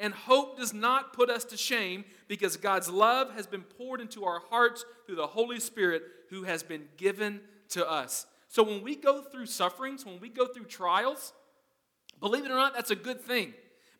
And 0.00 0.12
hope 0.12 0.58
does 0.58 0.74
not 0.74 1.12
put 1.12 1.30
us 1.30 1.44
to 1.44 1.56
shame 1.56 2.04
because 2.26 2.56
God's 2.56 2.88
love 2.88 3.32
has 3.34 3.46
been 3.46 3.62
poured 3.62 4.00
into 4.00 4.24
our 4.24 4.40
hearts 4.50 4.84
through 5.06 5.16
the 5.16 5.26
Holy 5.28 5.60
Spirit 5.60 6.02
who 6.30 6.42
has 6.42 6.64
been 6.64 6.88
given 6.96 7.40
to 7.68 7.88
us. 7.88 8.26
So 8.48 8.64
when 8.64 8.82
we 8.82 8.96
go 8.96 9.22
through 9.22 9.46
sufferings, 9.46 10.04
when 10.04 10.18
we 10.18 10.28
go 10.28 10.46
through 10.46 10.64
trials, 10.64 11.32
believe 12.22 12.46
it 12.46 12.50
or 12.50 12.56
not, 12.56 12.74
that's 12.74 12.90
a 12.90 12.96
good 12.96 13.20
thing 13.20 13.52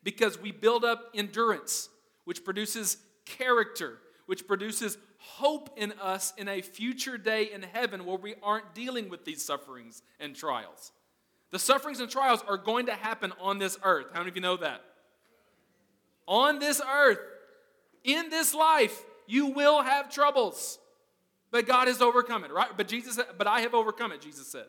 because 0.03 0.41
we 0.41 0.53
build 0.53 0.85
up 0.85 1.11
endurance, 1.15 1.91
which 2.25 2.45
produces 2.45 2.97
character, 3.27 3.99
which 4.27 4.47
produces 4.47 4.97
hope 5.19 5.71
in 5.77 5.93
us 6.01 6.33
in 6.39 6.49
a 6.49 6.63
future 6.63 7.19
day 7.19 7.51
in 7.53 7.63
heaven 7.63 8.05
where 8.07 8.17
we 8.17 8.35
aren't 8.43 8.75
dealing 8.75 9.09
with 9.09 9.25
these 9.25 9.45
sufferings 9.45 10.03
and 10.19 10.35
trials. 10.35 10.93
The 11.51 11.59
sufferings 11.59 12.01
and 12.01 12.11
trials 12.11 12.43
are 12.49 12.57
going 12.57 12.87
to 12.87 12.95
happen 12.95 13.33
on 13.41 13.59
this 13.59 13.77
earth. 13.85 14.07
How 14.13 14.21
many 14.21 14.31
of 14.31 14.37
you 14.37 14.43
know 14.43 14.57
that? 14.57 14.81
On 16.27 16.59
this 16.59 16.81
earth, 16.81 17.19
in 18.05 18.31
this 18.31 18.55
life, 18.55 19.03
you 19.27 19.49
will 19.49 19.83
have 19.83 20.11
troubles. 20.11 20.79
But 21.51 21.67
God 21.67 21.89
has 21.89 22.01
overcome 22.01 22.45
it, 22.45 22.53
right? 22.53 22.71
But 22.77 22.89
Jesus 22.89 23.19
but 23.37 23.47
I 23.47 23.61
have 23.61 23.75
overcome 23.75 24.13
it, 24.13 24.23
Jesus 24.23 24.47
said. 24.47 24.67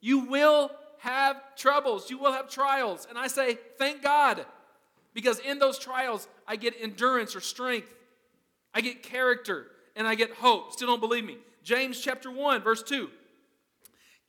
You 0.00 0.18
will 0.20 0.70
have 1.04 1.54
troubles, 1.54 2.08
you 2.08 2.16
will 2.16 2.32
have 2.32 2.48
trials. 2.48 3.06
And 3.08 3.18
I 3.18 3.26
say, 3.26 3.58
thank 3.78 4.02
God. 4.02 4.46
Because 5.12 5.38
in 5.38 5.58
those 5.58 5.78
trials, 5.78 6.26
I 6.48 6.56
get 6.56 6.74
endurance 6.80 7.36
or 7.36 7.40
strength. 7.40 7.92
I 8.72 8.80
get 8.80 9.02
character 9.02 9.66
and 9.96 10.08
I 10.08 10.14
get 10.14 10.32
hope. 10.32 10.72
Still 10.72 10.88
don't 10.88 11.00
believe 11.00 11.24
me. 11.24 11.36
James 11.62 12.00
chapter 12.00 12.30
1, 12.30 12.62
verse 12.62 12.82
2. 12.82 13.10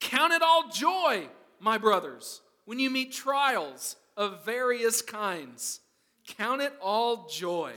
Count 0.02 0.34
it 0.34 0.42
all 0.42 0.70
joy, 0.70 1.28
my 1.62 1.78
brothers, 1.78 2.42
when 2.66 2.78
you 2.78 2.90
meet 2.90 3.14
trials 3.14 3.96
of 4.18 4.44
various 4.44 5.02
kinds. 5.02 5.80
Count 6.28 6.62
it 6.62 6.74
all 6.82 7.28
joy. 7.28 7.72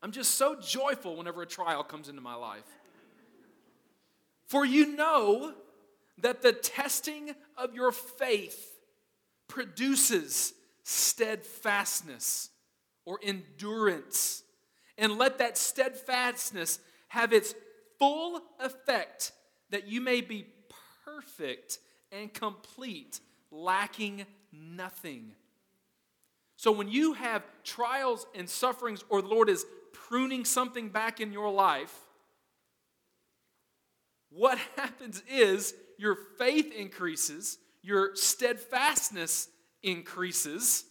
I'm 0.00 0.12
just 0.12 0.36
so 0.36 0.54
joyful 0.60 1.16
whenever 1.16 1.42
a 1.42 1.46
trial 1.46 1.82
comes 1.82 2.08
into 2.08 2.20
my 2.20 2.36
life. 2.36 2.62
For 4.46 4.64
you 4.64 4.94
know 4.94 5.54
that 6.22 6.42
the 6.42 6.52
testing 6.52 7.34
of 7.56 7.74
your 7.74 7.92
faith 7.92 8.78
produces 9.48 10.54
steadfastness 10.82 12.50
or 13.04 13.18
endurance. 13.22 14.42
And 14.96 15.16
let 15.16 15.38
that 15.38 15.56
steadfastness 15.56 16.80
have 17.08 17.32
its 17.32 17.54
full 17.98 18.42
effect 18.60 19.32
that 19.70 19.86
you 19.86 20.00
may 20.00 20.20
be 20.20 20.46
perfect 21.04 21.78
and 22.10 22.32
complete, 22.32 23.20
lacking 23.50 24.26
nothing. 24.52 25.32
So 26.56 26.72
when 26.72 26.88
you 26.88 27.12
have 27.12 27.42
trials 27.64 28.26
and 28.34 28.48
sufferings, 28.48 29.04
or 29.08 29.22
the 29.22 29.28
Lord 29.28 29.48
is 29.48 29.64
pruning 29.92 30.44
something 30.44 30.88
back 30.88 31.20
in 31.20 31.32
your 31.32 31.50
life, 31.50 31.94
what 34.30 34.58
happens 34.76 35.22
is 35.30 35.74
your 35.98 36.16
faith 36.38 36.72
increases, 36.72 37.58
your 37.82 38.14
steadfastness 38.14 39.48
increases, 39.82 40.84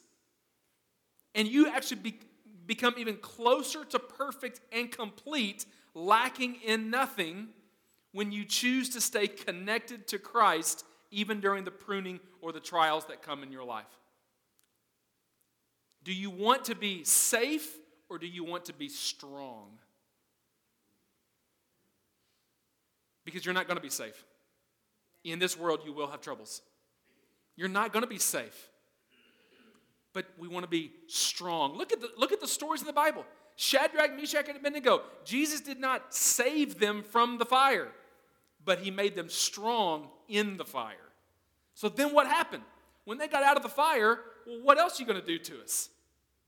and 1.33 1.47
you 1.47 1.67
actually 1.67 2.01
be, 2.01 2.19
become 2.65 2.95
even 2.97 3.15
closer 3.17 3.85
to 3.85 3.97
perfect 3.97 4.59
and 4.71 4.91
complete, 4.91 5.65
lacking 5.95 6.57
in 6.63 6.91
nothing, 6.91 7.47
when 8.11 8.31
you 8.31 8.43
choose 8.45 8.89
to 8.89 9.01
stay 9.01 9.27
connected 9.27 10.07
to 10.07 10.19
Christ 10.19 10.83
even 11.11 11.39
during 11.39 11.63
the 11.63 11.71
pruning 11.71 12.19
or 12.41 12.51
the 12.51 12.59
trials 12.59 13.05
that 13.05 13.21
come 13.21 13.43
in 13.43 13.51
your 13.51 13.63
life. 13.63 13.85
Do 16.03 16.13
you 16.13 16.29
want 16.29 16.65
to 16.65 16.75
be 16.75 17.03
safe 17.03 17.69
or 18.09 18.17
do 18.17 18.27
you 18.27 18.43
want 18.43 18.65
to 18.65 18.73
be 18.73 18.89
strong? 18.89 19.77
Because 23.25 23.45
you're 23.45 23.53
not 23.53 23.67
going 23.67 23.77
to 23.77 23.83
be 23.83 23.89
safe. 23.89 24.23
In 25.23 25.39
this 25.39 25.57
world, 25.57 25.81
you 25.85 25.93
will 25.93 26.07
have 26.07 26.21
troubles. 26.21 26.61
You're 27.55 27.69
not 27.69 27.91
going 27.91 28.03
to 28.03 28.09
be 28.09 28.19
safe. 28.19 28.69
But 30.13 30.25
we 30.39 30.47
want 30.47 30.63
to 30.63 30.69
be 30.69 30.91
strong. 31.07 31.77
Look 31.77 31.91
at, 31.91 31.99
the, 32.01 32.09
look 32.17 32.31
at 32.31 32.39
the 32.39 32.47
stories 32.47 32.81
in 32.81 32.87
the 32.87 32.93
Bible. 32.93 33.25
Shadrach, 33.55 34.15
Meshach, 34.15 34.47
and 34.47 34.57
Abednego. 34.57 35.01
Jesus 35.25 35.61
did 35.61 35.79
not 35.79 36.13
save 36.13 36.79
them 36.79 37.03
from 37.03 37.37
the 37.37 37.45
fire, 37.45 37.89
but 38.63 38.79
he 38.79 38.91
made 38.91 39.15
them 39.15 39.29
strong 39.29 40.09
in 40.27 40.57
the 40.57 40.65
fire. 40.65 40.95
So 41.73 41.89
then 41.89 42.13
what 42.13 42.27
happened? 42.27 42.63
When 43.05 43.17
they 43.17 43.27
got 43.27 43.43
out 43.43 43.57
of 43.57 43.63
the 43.63 43.69
fire, 43.69 44.19
well, 44.45 44.59
what 44.61 44.77
else 44.77 44.99
are 44.99 45.03
you 45.03 45.07
going 45.07 45.19
to 45.19 45.25
do 45.25 45.39
to 45.39 45.61
us? 45.61 45.89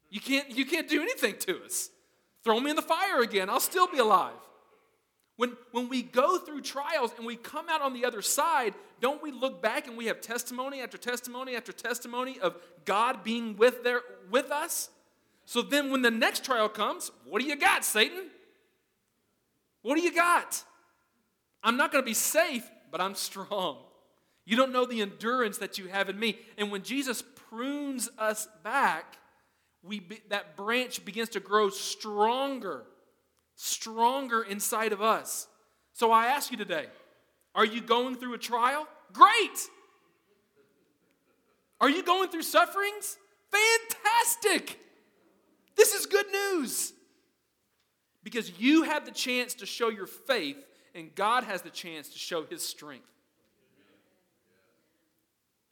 You 0.10 0.20
can't, 0.20 0.50
you 0.50 0.66
can't 0.66 0.88
do 0.88 1.02
anything 1.02 1.36
to 1.40 1.64
us. 1.64 1.90
Throw 2.44 2.60
me 2.60 2.70
in 2.70 2.76
the 2.76 2.82
fire 2.82 3.22
again, 3.22 3.50
I'll 3.50 3.60
still 3.60 3.88
be 3.88 4.00
alive. 4.00 4.34
When, 5.39 5.56
when 5.71 5.88
we 5.88 6.02
go 6.02 6.38
through 6.38 6.63
trials 6.63 7.12
and 7.15 7.25
we 7.25 7.38
come 7.38 7.69
out 7.69 7.82
on 7.82 7.93
the 7.93 8.04
other 8.04 8.21
side, 8.21 8.73
don't 8.99 9.23
we 9.23 9.32
look 9.32 9.62
back 9.62 9.88
and 9.88 9.95
we 9.95 10.08
have 10.08 10.19
testimony 10.19 10.82
after 10.82 10.97
testimony 10.97 11.56
after 11.56 11.71
testimony 11.71 12.38
of 12.41 12.58
God 12.84 13.23
being 13.23 13.56
with, 13.56 13.82
there, 13.86 14.02
with 14.30 14.52
us? 14.52 14.89
So 15.45 15.62
then 15.62 15.91
when 15.91 16.02
the 16.02 16.12
next 16.12 16.43
trial 16.43 16.67
comes, 16.67 17.10
what 17.25 17.41
do 17.41 17.47
you 17.47 17.56
got, 17.56 17.86
Satan? 17.86 18.25
What 19.82 19.95
do 19.95 20.02
you 20.02 20.13
got? 20.13 20.62
I'm 21.63 21.78
not 21.78 21.93
going 21.93 22.04
to 22.04 22.06
be 22.06 22.13
safe, 22.13 22.69
but 22.91 22.99
I'm 22.99 23.15
strong. 23.15 23.78
You 24.43 24.58
don't 24.58 24.73
know 24.73 24.86
the 24.86 24.99
endurance 24.99 25.58
that 25.60 25.78
you 25.78 25.88
have 25.88 26.10
in 26.10 26.19
me. 26.19 26.38
And 26.58 26.69
when 26.69 26.84
Jesus 26.84 27.23
prunes 27.49 28.10
us 28.17 28.49
back, 28.62 29.17
we 29.84 30.02
be, 30.02 30.19
that 30.28 30.58
branch 30.58 31.06
begins 31.06 31.30
to 31.30 31.39
grow 31.39 31.69
stronger 31.69 32.84
stronger 33.62 34.41
inside 34.41 34.93
of 34.93 35.02
us. 35.02 35.50
So 35.91 36.13
I 36.13 36.28
ask 36.28 36.50
you 36.50 36.56
today 36.56 36.86
are 37.54 37.65
you 37.65 37.82
going 37.82 38.15
through 38.15 38.34
a 38.34 38.38
trial? 38.38 38.88
Great! 39.12 39.69
Are 41.82 41.89
you 41.89 42.04
going 42.04 42.30
through 42.30 42.43
sufferings? 42.43 43.17
Fantastic! 43.52 44.80
This 45.76 45.93
is 45.93 46.06
good 46.06 46.28
news. 46.32 46.93
Because 48.24 48.60
you 48.60 48.84
have 48.84 49.06
the 49.06 49.12
chance 49.12 49.56
to 49.56 49.65
show 49.65 49.89
your 49.89 50.08
faith, 50.08 50.58
and 50.93 51.13
God 51.15 51.43
has 51.43 51.62
the 51.62 51.69
chance 51.69 52.10
to 52.10 52.19
show 52.19 52.43
his 52.43 52.62
strength. 52.62 53.08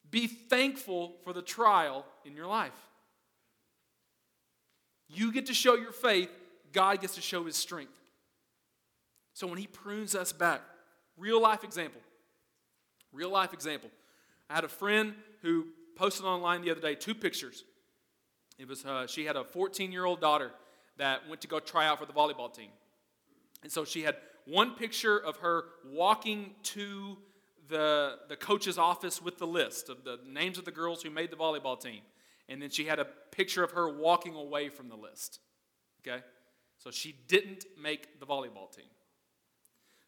Be 0.10 0.28
thankful 0.28 1.16
for 1.24 1.32
the 1.34 1.42
trial 1.42 2.06
in 2.26 2.36
your 2.36 2.48
life. 2.48 2.72
You 5.10 5.32
get 5.32 5.46
to 5.48 5.54
show 5.54 5.76
your 5.76 5.92
faith, 5.92 6.30
God 6.78 7.02
gets 7.02 7.16
to 7.16 7.22
show 7.22 7.44
his 7.44 7.56
strength. 7.56 8.00
So 9.34 9.48
when 9.48 9.58
he 9.58 9.66
prunes 9.66 10.14
us 10.14 10.32
back, 10.32 10.62
real 11.18 11.42
life 11.42 11.64
example. 11.64 12.02
Real 13.12 13.32
life 13.32 13.52
example. 13.52 13.90
I 14.48 14.54
had 14.54 14.64
a 14.64 14.68
friend 14.68 15.16
who 15.42 15.66
posted 15.96 16.28
online 16.28 16.62
the 16.62 16.70
other 16.70 16.80
day 16.80 16.94
two 16.94 17.16
pictures. 17.16 17.64
It 18.60 18.68
was 18.68 18.86
uh, 18.86 19.08
she 19.08 19.26
had 19.26 19.36
a 19.36 19.44
14 19.44 19.92
year 19.92 20.06
old 20.06 20.22
daughter 20.22 20.52
that 20.98 21.28
went 21.28 21.42
to 21.42 21.48
go 21.48 21.60
try 21.60 21.88
out 21.88 21.98
for 21.98 22.06
the 22.06 22.14
volleyball 22.14 22.54
team, 22.54 22.70
and 23.64 23.72
so 23.72 23.84
she 23.84 24.04
had 24.04 24.16
one 24.46 24.76
picture 24.76 25.18
of 25.18 25.38
her 25.38 25.66
walking 25.84 26.52
to 26.76 27.18
the 27.70 28.20
the 28.30 28.36
coach's 28.36 28.78
office 28.78 29.20
with 29.20 29.40
the 29.40 29.48
list 29.48 29.90
of 29.90 30.04
the 30.04 30.20
names 30.28 30.60
of 30.60 30.66
the 30.66 30.72
girls 30.72 31.02
who 31.02 31.10
made 31.10 31.32
the 31.32 31.38
volleyball 31.38 31.80
team, 31.80 32.02
and 32.48 32.62
then 32.62 32.70
she 32.70 32.86
had 32.86 33.00
a 33.00 33.08
picture 33.32 33.64
of 33.64 33.72
her 33.72 33.90
walking 33.90 34.36
away 34.36 34.70
from 34.70 34.90
the 34.90 34.96
list. 34.96 35.40
Okay, 36.02 36.22
so 36.78 36.92
she 36.92 37.16
didn't 37.28 37.66
make 37.82 38.20
the 38.20 38.26
volleyball 38.26 38.72
team. 38.76 38.86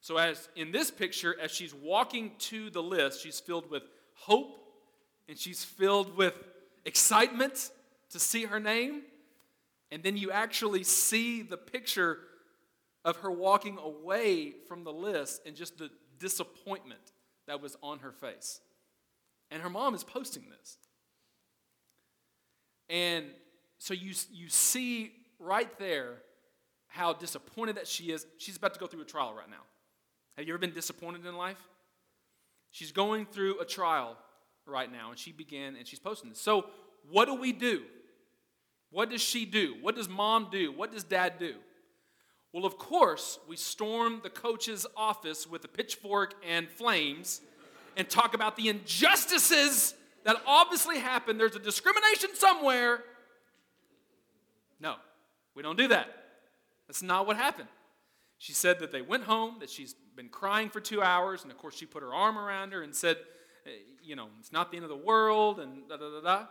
So, 0.02 0.18
as 0.18 0.48
in 0.56 0.72
this 0.72 0.92
picture, 0.92 1.36
as 1.42 1.52
she's 1.52 1.74
walking 1.74 2.32
to 2.40 2.70
the 2.70 2.82
list, 2.82 3.22
she's 3.22 3.40
filled 3.40 3.70
with 3.70 3.84
hope 4.14 4.60
and 5.28 5.38
she's 5.38 5.64
filled 5.64 6.16
with 6.16 6.34
excitement 6.86 7.70
to 8.12 8.20
see 8.20 8.46
her 8.46 8.60
name. 8.60 9.02
And 9.92 10.04
then 10.04 10.18
you 10.18 10.32
actually 10.32 10.84
see 10.84 11.42
the 11.42 11.58
picture 11.58 12.20
of 13.04 13.18
her 13.18 13.32
walking 13.32 13.78
away 13.78 14.54
from 14.68 14.84
the 14.84 14.94
list 14.94 15.42
and 15.46 15.56
just 15.56 15.78
the 15.78 15.90
disappointment 16.20 17.12
that 17.48 17.62
was 17.62 17.76
on 17.82 18.00
her 18.00 18.12
face. 18.12 18.62
And 19.52 19.62
her 19.62 19.70
mom 19.70 19.96
is 19.96 20.04
posting 20.04 20.44
this. 20.50 20.78
And 22.90 23.26
so 23.80 23.94
you, 23.94 24.14
you 24.32 24.50
see 24.50 25.12
right 25.40 25.78
there 25.80 26.22
how 26.90 27.14
disappointed 27.14 27.78
that 27.78 27.88
she 27.88 28.12
is. 28.12 28.26
She's 28.38 28.58
about 28.58 28.74
to 28.74 28.80
go 28.80 28.88
through 28.88 29.02
a 29.02 29.06
trial 29.06 29.34
right 29.34 29.50
now. 29.50 29.64
Have 30.38 30.48
you 30.48 30.54
ever 30.54 30.60
been 30.60 30.74
disappointed 30.74 31.26
in 31.26 31.38
life? 31.38 31.60
She's 32.72 32.92
going 32.92 33.26
through 33.26 33.60
a 33.60 33.66
trial 33.66 34.18
right 34.66 34.92
now, 34.92 35.12
and 35.12 35.18
she 35.18 35.32
began 35.32 35.76
and 35.76 35.88
she's 35.88 36.00
posting 36.00 36.30
this. 36.30 36.42
So, 36.42 36.66
what 37.10 37.26
do 37.26 37.36
we 37.36 37.52
do? 37.52 37.84
What 38.92 39.10
does 39.10 39.22
she 39.22 39.46
do? 39.46 39.76
What 39.82 39.96
does 39.96 40.10
mom 40.10 40.50
do? 40.52 40.72
What 40.72 40.92
does 40.92 41.04
dad 41.04 41.40
do? 41.40 41.56
Well, 42.52 42.66
of 42.66 42.78
course, 42.78 43.40
we 43.48 43.56
storm 43.56 44.22
the 44.24 44.30
coach's 44.30 44.86
office 44.98 45.46
with 45.46 45.64
a 45.66 45.68
pitchfork 45.68 46.34
and 46.48 46.68
flames 46.68 47.42
and 47.96 48.10
talk 48.10 48.34
about 48.34 48.56
the 48.56 48.70
injustices 48.70 49.94
that 50.24 50.38
obviously 50.48 50.98
happen. 50.98 51.38
There's 51.38 51.56
a 51.56 51.60
discrimination 51.60 52.32
somewhere. 52.34 53.04
No, 54.80 54.96
we 55.56 55.62
don't 55.62 55.78
do 55.78 55.90
that. 55.90 56.08
That's 56.90 57.04
not 57.04 57.28
what 57.28 57.38
happened. 57.38 57.70
She 58.40 58.52
said 58.52 58.80
that 58.80 58.92
they 58.92 59.04
went 59.04 59.26
home, 59.26 59.58
that 59.60 59.70
she's 59.70 59.94
been 60.16 60.28
crying 60.28 60.72
for 60.72 60.80
two 60.80 61.04
hours, 61.04 61.44
and 61.44 61.52
of 61.52 61.58
course, 61.60 61.76
she 61.76 61.86
put 61.86 62.02
her 62.02 62.16
arm 62.16 62.36
around 62.36 62.74
her 62.74 62.82
and 62.82 62.96
said, 62.96 63.18
eh, 63.68 63.70
You 64.02 64.16
know, 64.16 64.30
it's 64.40 64.52
not 64.52 64.72
the 64.72 64.78
end 64.78 64.86
of 64.86 64.90
the 64.90 64.98
world, 64.98 65.60
and 65.60 65.88
da 65.88 65.98
da 65.98 66.10
da 66.10 66.22
da. 66.22 66.46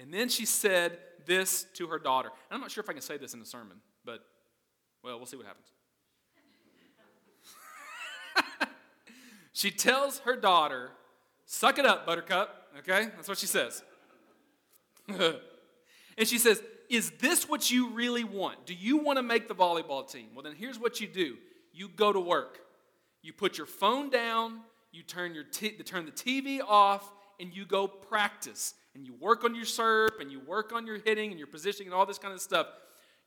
And 0.00 0.14
then 0.14 0.30
she 0.30 0.46
said 0.46 0.98
this 1.26 1.66
to 1.74 1.88
her 1.88 1.98
daughter. 1.98 2.30
And 2.48 2.54
I'm 2.54 2.60
not 2.62 2.70
sure 2.70 2.82
if 2.82 2.88
I 2.88 2.94
can 2.94 3.02
say 3.02 3.18
this 3.18 3.34
in 3.34 3.42
a 3.42 3.44
sermon, 3.44 3.82
but, 4.02 4.20
well, 5.04 5.18
we'll 5.18 5.26
see 5.26 5.36
what 5.36 5.44
happens. 5.44 5.66
she 9.52 9.70
tells 9.70 10.20
her 10.20 10.36
daughter, 10.36 10.92
Suck 11.44 11.78
it 11.78 11.84
up, 11.84 12.06
Buttercup. 12.06 12.68
Okay? 12.78 13.10
That's 13.14 13.28
what 13.28 13.36
she 13.36 13.46
says. 13.46 13.82
and 15.08 15.38
she 16.24 16.38
says, 16.38 16.62
Is 16.88 17.12
this 17.20 17.48
what 17.48 17.70
you 17.70 17.90
really 17.90 18.24
want? 18.24 18.64
Do 18.66 18.74
you 18.74 18.98
want 18.98 19.18
to 19.18 19.22
make 19.22 19.46
the 19.46 19.54
volleyball 19.54 20.10
team? 20.10 20.28
Well, 20.34 20.42
then 20.42 20.54
here's 20.54 20.78
what 20.78 21.00
you 21.00 21.06
do 21.06 21.36
you 21.72 21.88
go 21.88 22.12
to 22.12 22.20
work. 22.20 22.60
You 23.22 23.32
put 23.32 23.58
your 23.58 23.66
phone 23.66 24.10
down, 24.10 24.60
you 24.90 25.02
turn, 25.02 25.34
your 25.34 25.44
t- 25.44 25.70
turn 25.70 26.06
the 26.06 26.12
TV 26.12 26.60
off, 26.66 27.12
and 27.38 27.54
you 27.54 27.66
go 27.66 27.86
practice. 27.86 28.74
And 28.94 29.06
you 29.06 29.14
work 29.14 29.44
on 29.44 29.54
your 29.54 29.64
serve, 29.64 30.12
and 30.20 30.32
you 30.32 30.40
work 30.40 30.72
on 30.72 30.86
your 30.86 30.98
hitting, 30.98 31.30
and 31.30 31.38
your 31.38 31.46
positioning, 31.46 31.88
and 31.88 31.94
all 31.94 32.06
this 32.06 32.18
kind 32.18 32.34
of 32.34 32.40
stuff. 32.40 32.66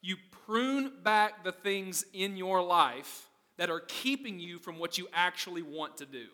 You 0.01 0.17
prune 0.45 0.91
back 1.03 1.43
the 1.43 1.51
things 1.51 2.03
in 2.13 2.35
your 2.35 2.61
life 2.61 3.29
that 3.57 3.69
are 3.69 3.81
keeping 3.81 4.39
you 4.39 4.59
from 4.59 4.79
what 4.79 4.97
you 4.97 5.07
actually 5.13 5.61
want 5.61 5.97
to 5.97 6.05
do. 6.05 6.25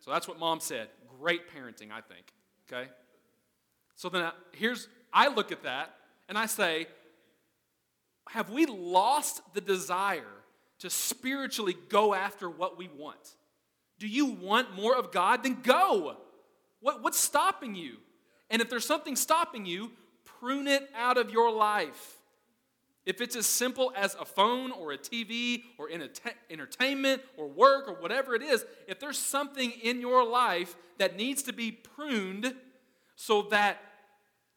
So 0.00 0.10
that's 0.10 0.26
what 0.26 0.38
mom 0.38 0.60
said. 0.60 0.88
Great 1.20 1.42
parenting, 1.54 1.90
I 1.92 2.00
think. 2.00 2.32
Okay? 2.70 2.90
So 4.00 4.08
then 4.08 4.22
uh, 4.22 4.30
here's, 4.52 4.88
I 5.12 5.28
look 5.28 5.52
at 5.52 5.64
that 5.64 5.94
and 6.26 6.38
I 6.38 6.46
say, 6.46 6.86
have 8.30 8.48
we 8.48 8.64
lost 8.64 9.42
the 9.52 9.60
desire 9.60 10.24
to 10.78 10.88
spiritually 10.88 11.76
go 11.90 12.14
after 12.14 12.48
what 12.48 12.78
we 12.78 12.88
want? 12.96 13.36
Do 13.98 14.08
you 14.08 14.24
want 14.24 14.74
more 14.74 14.96
of 14.96 15.12
God? 15.12 15.42
Then 15.42 15.58
go. 15.62 16.16
What, 16.80 17.02
what's 17.02 17.18
stopping 17.18 17.74
you? 17.74 17.98
And 18.48 18.62
if 18.62 18.70
there's 18.70 18.86
something 18.86 19.16
stopping 19.16 19.66
you, 19.66 19.92
prune 20.24 20.66
it 20.66 20.88
out 20.96 21.18
of 21.18 21.30
your 21.30 21.52
life. 21.52 22.16
If 23.04 23.20
it's 23.20 23.36
as 23.36 23.44
simple 23.44 23.92
as 23.94 24.14
a 24.18 24.24
phone 24.24 24.72
or 24.72 24.92
a 24.92 24.98
TV 24.98 25.64
or 25.76 25.90
entertainment 26.48 27.20
or 27.36 27.48
work 27.48 27.86
or 27.86 28.00
whatever 28.00 28.34
it 28.34 28.40
is, 28.40 28.64
if 28.88 28.98
there's 28.98 29.18
something 29.18 29.70
in 29.82 30.00
your 30.00 30.26
life 30.26 30.74
that 30.96 31.18
needs 31.18 31.42
to 31.42 31.52
be 31.52 31.70
pruned 31.70 32.54
so 33.14 33.42
that 33.50 33.76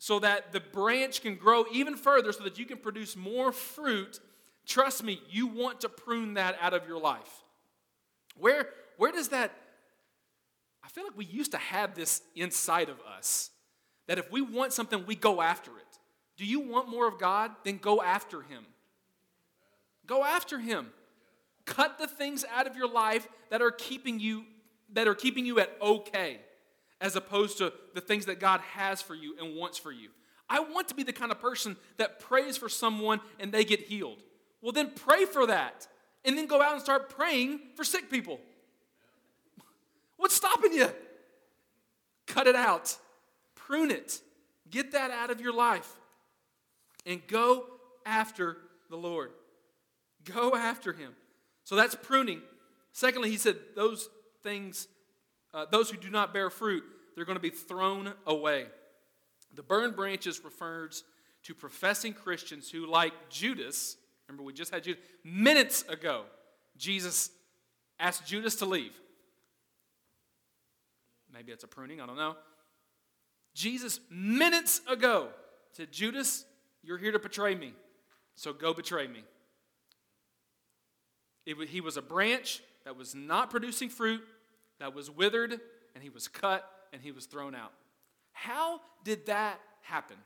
so 0.03 0.19
that 0.19 0.51
the 0.51 0.59
branch 0.59 1.21
can 1.21 1.33
grow 1.33 1.63
even 1.71 1.95
further 1.95 2.33
so 2.33 2.43
that 2.43 2.59
you 2.59 2.65
can 2.65 2.77
produce 2.77 3.15
more 3.15 3.53
fruit, 3.53 4.19
trust 4.65 5.01
me, 5.01 5.21
you 5.29 5.47
want 5.47 5.79
to 5.79 5.87
prune 5.87 6.33
that 6.33 6.57
out 6.59 6.73
of 6.73 6.85
your 6.85 6.99
life. 6.99 7.45
Where 8.35 8.67
where 8.97 9.13
does 9.13 9.29
that 9.29 9.53
I 10.83 10.89
feel 10.89 11.05
like 11.05 11.15
we 11.15 11.23
used 11.23 11.51
to 11.51 11.57
have 11.57 11.95
this 11.95 12.21
inside 12.35 12.89
of 12.89 12.99
us 13.15 13.51
that 14.07 14.17
if 14.17 14.29
we 14.29 14.41
want 14.41 14.73
something, 14.73 15.05
we 15.05 15.15
go 15.15 15.41
after 15.41 15.71
it. 15.71 15.99
Do 16.35 16.45
you 16.45 16.59
want 16.59 16.89
more 16.89 17.07
of 17.07 17.17
God? 17.17 17.51
Then 17.63 17.77
go 17.77 18.01
after 18.01 18.41
Him. 18.41 18.65
Go 20.05 20.25
after 20.25 20.59
Him. 20.59 20.87
Cut 21.63 21.97
the 21.97 22.07
things 22.07 22.43
out 22.53 22.67
of 22.67 22.75
your 22.75 22.89
life 22.89 23.25
that 23.51 23.61
are 23.61 23.71
keeping 23.71 24.19
you 24.19 24.43
that 24.91 25.07
are 25.07 25.15
keeping 25.15 25.45
you 25.45 25.61
at 25.61 25.77
okay, 25.81 26.41
as 27.03 27.17
opposed 27.17 27.59
to 27.59 27.73
the 27.93 28.01
things 28.01 28.25
that 28.25 28.39
God 28.39 28.61
has 28.61 29.01
for 29.01 29.13
you 29.13 29.35
and 29.39 29.55
wants 29.55 29.77
for 29.77 29.91
you. 29.91 30.09
I 30.49 30.61
want 30.61 30.87
to 30.87 30.95
be 30.95 31.03
the 31.03 31.13
kind 31.13 31.31
of 31.31 31.39
person 31.39 31.75
that 31.97 32.19
prays 32.19 32.57
for 32.57 32.69
someone 32.69 33.19
and 33.39 33.51
they 33.51 33.65
get 33.65 33.81
healed. 33.81 34.23
Well, 34.61 34.71
then 34.71 34.91
pray 34.95 35.25
for 35.25 35.45
that. 35.47 35.87
And 36.23 36.37
then 36.37 36.47
go 36.47 36.61
out 36.61 36.71
and 36.71 36.81
start 36.81 37.09
praying 37.09 37.59
for 37.75 37.83
sick 37.83 38.09
people. 38.09 38.39
What's 40.15 40.33
stopping 40.33 40.71
you? 40.71 40.89
Cut 42.25 42.47
it 42.47 42.55
out. 42.55 42.95
Prune 43.55 43.91
it. 43.91 44.21
Get 44.69 44.93
that 44.93 45.11
out 45.11 45.29
of 45.29 45.41
your 45.41 45.53
life 45.53 45.91
and 47.05 47.21
go 47.27 47.65
after 48.05 48.57
the 48.89 48.95
Lord. 48.95 49.31
Go 50.23 50.55
after 50.55 50.93
him. 50.93 51.11
So 51.65 51.75
that's 51.75 51.95
pruning. 51.95 52.41
Secondly, 52.93 53.29
he 53.29 53.37
said, 53.37 53.57
those 53.75 54.07
things, 54.41 54.87
uh, 55.53 55.65
those 55.69 55.89
who 55.89 55.97
do 55.97 56.09
not 56.09 56.33
bear 56.33 56.49
fruit, 56.49 56.83
they're 57.15 57.25
going 57.25 57.37
to 57.37 57.41
be 57.41 57.49
thrown 57.49 58.13
away. 58.25 58.65
The 59.53 59.63
burned 59.63 59.95
branches 59.95 60.43
refers 60.43 61.03
to 61.43 61.53
professing 61.53 62.13
Christians 62.13 62.69
who, 62.71 62.87
like 62.87 63.13
Judas, 63.29 63.97
remember 64.27 64.43
we 64.43 64.53
just 64.53 64.73
had 64.73 64.83
Judas, 64.83 65.01
minutes 65.23 65.83
ago, 65.83 66.23
Jesus 66.77 67.29
asked 67.99 68.25
Judas 68.25 68.55
to 68.55 68.65
leave. 68.65 68.93
Maybe 71.31 71.51
it's 71.51 71.63
a 71.63 71.67
pruning, 71.67 72.01
I 72.01 72.05
don't 72.05 72.17
know. 72.17 72.35
Jesus, 73.53 73.99
minutes 74.09 74.81
ago, 74.87 75.29
said, 75.71 75.91
Judas, 75.91 76.45
you're 76.83 76.97
here 76.97 77.11
to 77.11 77.19
betray 77.19 77.55
me, 77.55 77.73
so 78.35 78.53
go 78.53 78.73
betray 78.73 79.07
me. 79.07 79.23
It, 81.45 81.69
he 81.69 81.81
was 81.81 81.97
a 81.97 82.01
branch 82.01 82.61
that 82.85 82.95
was 82.95 83.13
not 83.13 83.49
producing 83.49 83.89
fruit, 83.89 84.21
that 84.83 84.93
was 84.93 85.09
withered, 85.09 85.61
and 85.95 86.03
he 86.03 86.09
was 86.09 86.27
cut 86.27 86.69
and 86.91 87.01
he 87.01 87.13
was 87.13 87.25
thrown 87.25 87.55
out. 87.55 87.71
How 88.33 88.81
did 89.05 89.27
that 89.27 89.61
happen? 89.81 90.17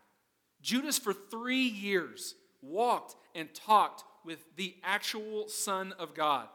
Judas, 0.64 0.98
for 0.98 1.14
three 1.14 1.68
years, 1.68 2.34
walked 2.64 3.16
and 3.36 3.54
talked 3.54 4.04
with 4.26 4.44
the 4.56 4.76
actual 4.84 5.48
Son 5.48 5.94
of 6.00 6.16
God, 6.16 6.48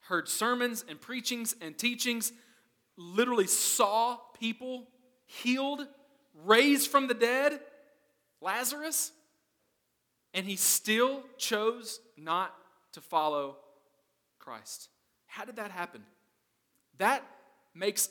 heard 0.00 0.28
sermons 0.28 0.84
and 0.86 1.00
preachings 1.00 1.56
and 1.62 1.78
teachings, 1.78 2.30
literally 2.98 3.46
saw 3.46 4.18
people 4.38 4.86
healed, 5.24 5.86
raised 6.44 6.90
from 6.90 7.08
the 7.08 7.14
dead 7.14 7.58
Lazarus, 8.42 9.12
and 10.34 10.44
he 10.44 10.56
still 10.56 11.22
chose 11.38 12.00
not 12.18 12.54
to 12.92 13.00
follow 13.00 13.56
Christ. 14.38 14.90
How 15.24 15.46
did 15.46 15.56
that 15.56 15.70
happen? 15.70 16.02
That 16.98 17.24
makes 17.74 18.08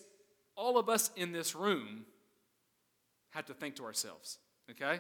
all 0.56 0.78
of 0.78 0.90
us 0.90 1.12
in 1.16 1.32
this 1.32 1.56
room 1.56 2.06
have 3.32 3.46
to 3.46 3.54
think 3.54 3.76
to 3.78 3.86
ourselves, 3.86 4.38
okay? 4.72 5.00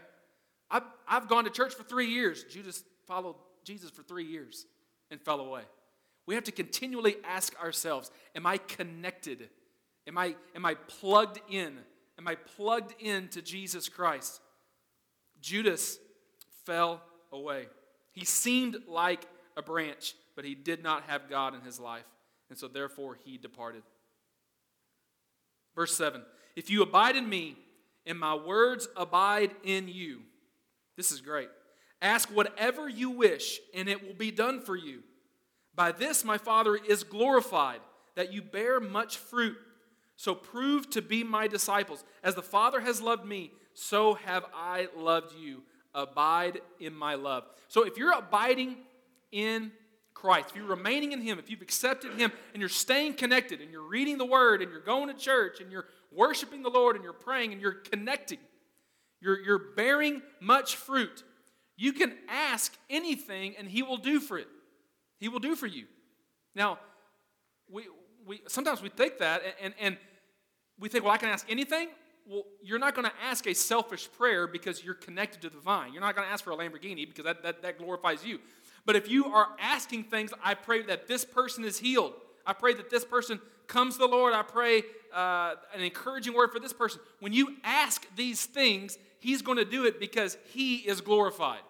I've, 0.71 0.83
I've 1.07 1.29
gone 1.29 1.43
to 1.43 1.49
church 1.49 1.73
for 1.73 1.83
three 1.83 2.07
years. 2.07 2.43
Judas 2.45 2.83
followed 3.07 3.35
Jesus 3.63 3.91
for 3.91 4.01
three 4.01 4.25
years 4.25 4.65
and 5.11 5.21
fell 5.21 5.39
away. 5.39 5.61
We 6.25 6.35
have 6.35 6.43
to 6.45 6.51
continually 6.51 7.17
ask 7.23 7.59
ourselves 7.61 8.11
Am 8.35 8.45
I 8.45 8.57
connected? 8.57 9.49
Am 10.07 10.17
I, 10.17 10.35
am 10.55 10.65
I 10.65 10.75
plugged 10.75 11.39
in? 11.49 11.77
Am 12.17 12.27
I 12.27 12.35
plugged 12.35 12.93
in 12.99 13.27
to 13.29 13.41
Jesus 13.41 13.89
Christ? 13.89 14.41
Judas 15.41 15.97
fell 16.65 17.01
away. 17.31 17.67
He 18.11 18.25
seemed 18.25 18.77
like 18.87 19.27
a 19.57 19.61
branch, 19.61 20.15
but 20.35 20.45
he 20.45 20.55
did 20.55 20.83
not 20.83 21.03
have 21.03 21.29
God 21.29 21.55
in 21.55 21.61
his 21.61 21.79
life, 21.79 22.05
and 22.53 22.59
so 22.59 22.67
therefore 22.67 23.17
he 23.25 23.39
departed. 23.39 23.81
Verse 25.75 25.97
7 25.97 26.21
If 26.55 26.69
you 26.69 26.83
abide 26.83 27.15
in 27.15 27.27
me, 27.27 27.57
and 28.05 28.19
my 28.19 28.35
words 28.35 28.87
abide 28.95 29.49
in 29.63 29.87
you, 29.87 30.19
this 30.95 31.11
is 31.11 31.19
great. 31.19 31.49
Ask 31.99 32.29
whatever 32.29 32.87
you 32.87 33.09
wish, 33.09 33.59
and 33.73 33.89
it 33.89 34.05
will 34.05 34.13
be 34.13 34.29
done 34.29 34.61
for 34.61 34.75
you. 34.75 34.99
By 35.73 35.93
this 35.93 36.23
my 36.23 36.37
Father 36.37 36.75
is 36.75 37.03
glorified, 37.03 37.79
that 38.15 38.31
you 38.31 38.43
bear 38.43 38.79
much 38.79 39.17
fruit. 39.17 39.57
So 40.15 40.35
prove 40.35 40.91
to 40.91 41.01
be 41.01 41.23
my 41.23 41.47
disciples. 41.47 42.03
As 42.23 42.35
the 42.35 42.43
Father 42.43 42.81
has 42.81 43.01
loved 43.01 43.25
me, 43.25 43.51
so 43.73 44.13
have 44.13 44.45
I 44.53 44.89
loved 44.95 45.33
you. 45.35 45.63
Abide 45.95 46.61
in 46.79 46.93
my 46.93 47.15
love. 47.15 47.45
So 47.67 47.83
if 47.83 47.97
you're 47.97 48.15
abiding 48.15 48.75
in 49.31 49.71
Christ, 50.13 50.51
if 50.51 50.55
you're 50.55 50.65
remaining 50.65 51.11
in 51.11 51.21
Him, 51.21 51.39
if 51.39 51.49
you've 51.49 51.61
accepted 51.61 52.13
Him 52.13 52.31
and 52.53 52.61
you're 52.61 52.69
staying 52.69 53.15
connected 53.15 53.61
and 53.61 53.71
you're 53.71 53.87
reading 53.87 54.17
the 54.17 54.25
Word 54.25 54.61
and 54.61 54.71
you're 54.71 54.81
going 54.81 55.07
to 55.07 55.13
church 55.13 55.59
and 55.59 55.71
you're 55.71 55.85
worshiping 56.11 56.63
the 56.63 56.69
Lord 56.69 56.95
and 56.95 57.03
you're 57.03 57.13
praying 57.13 57.51
and 57.51 57.61
you're 57.61 57.73
connecting, 57.73 58.39
you're, 59.19 59.39
you're 59.39 59.59
bearing 59.75 60.21
much 60.39 60.75
fruit, 60.75 61.23
you 61.75 61.93
can 61.93 62.13
ask 62.29 62.73
anything 62.89 63.55
and 63.57 63.67
He 63.67 63.83
will 63.83 63.97
do 63.97 64.19
for 64.19 64.37
it. 64.37 64.47
He 65.19 65.29
will 65.29 65.39
do 65.39 65.55
for 65.55 65.67
you. 65.67 65.85
Now, 66.55 66.79
we, 67.69 67.87
we 68.25 68.41
sometimes 68.47 68.81
we 68.81 68.89
think 68.89 69.17
that 69.17 69.41
and, 69.61 69.73
and 69.79 69.97
we 70.79 70.89
think, 70.89 71.03
well, 71.03 71.13
I 71.13 71.17
can 71.17 71.29
ask 71.29 71.45
anything. 71.49 71.89
well, 72.27 72.43
you're 72.61 72.79
not 72.79 72.95
going 72.95 73.05
to 73.05 73.13
ask 73.23 73.47
a 73.47 73.53
selfish 73.53 74.09
prayer 74.11 74.47
because 74.47 74.83
you're 74.83 74.93
connected 74.93 75.41
to 75.41 75.49
the 75.49 75.59
vine. 75.59 75.93
You're 75.93 76.01
not 76.01 76.15
going 76.15 76.27
to 76.27 76.31
ask 76.31 76.43
for 76.43 76.51
a 76.51 76.57
Lamborghini 76.57 77.07
because 77.07 77.25
that, 77.25 77.43
that, 77.43 77.61
that 77.61 77.77
glorifies 77.77 78.25
you. 78.25 78.39
But 78.85 78.95
if 78.95 79.09
you 79.09 79.25
are 79.27 79.49
asking 79.59 80.05
things, 80.05 80.33
I 80.43 80.55
pray 80.55 80.83
that 80.83 81.07
this 81.07 81.23
person 81.23 81.63
is 81.63 81.79
healed. 81.79 82.13
I 82.45 82.53
pray 82.53 82.73
that 82.73 82.89
this 82.89 83.05
person 83.05 83.39
comes 83.67 83.95
to 83.95 83.99
the 83.99 84.07
Lord. 84.07 84.33
I 84.33 84.41
pray 84.41 84.83
uh, 85.13 85.55
an 85.73 85.81
encouraging 85.81 86.33
word 86.33 86.51
for 86.51 86.59
this 86.59 86.73
person. 86.73 86.99
When 87.19 87.33
you 87.33 87.55
ask 87.63 88.05
these 88.15 88.45
things, 88.45 88.97
He's 89.19 89.41
going 89.41 89.57
to 89.57 89.65
do 89.65 89.85
it 89.85 89.99
because 89.99 90.37
He 90.51 90.77
is 90.77 90.99
glorified. 90.99 91.61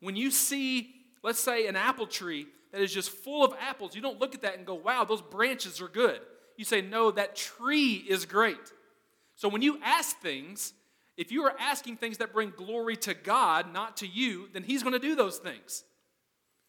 When 0.00 0.16
you 0.16 0.30
see, 0.30 0.94
let's 1.22 1.40
say, 1.40 1.66
an 1.66 1.76
apple 1.76 2.06
tree 2.06 2.46
that 2.72 2.80
is 2.80 2.92
just 2.92 3.10
full 3.10 3.44
of 3.44 3.52
apples, 3.60 3.94
you 3.94 4.00
don't 4.00 4.18
look 4.18 4.34
at 4.34 4.42
that 4.42 4.56
and 4.56 4.66
go, 4.66 4.74
wow, 4.74 5.04
those 5.04 5.22
branches 5.22 5.80
are 5.80 5.88
good. 5.88 6.20
You 6.56 6.64
say, 6.64 6.80
no, 6.80 7.10
that 7.10 7.36
tree 7.36 8.04
is 8.08 8.24
great. 8.24 8.72
So 9.36 9.48
when 9.48 9.62
you 9.62 9.78
ask 9.82 10.18
things, 10.18 10.72
if 11.16 11.30
you 11.30 11.44
are 11.44 11.54
asking 11.58 11.96
things 11.98 12.18
that 12.18 12.32
bring 12.32 12.52
glory 12.56 12.96
to 12.98 13.12
God, 13.12 13.72
not 13.72 13.98
to 13.98 14.06
you, 14.06 14.48
then 14.52 14.62
He's 14.62 14.82
going 14.82 14.94
to 14.94 14.98
do 14.98 15.14
those 15.14 15.38
things. 15.38 15.84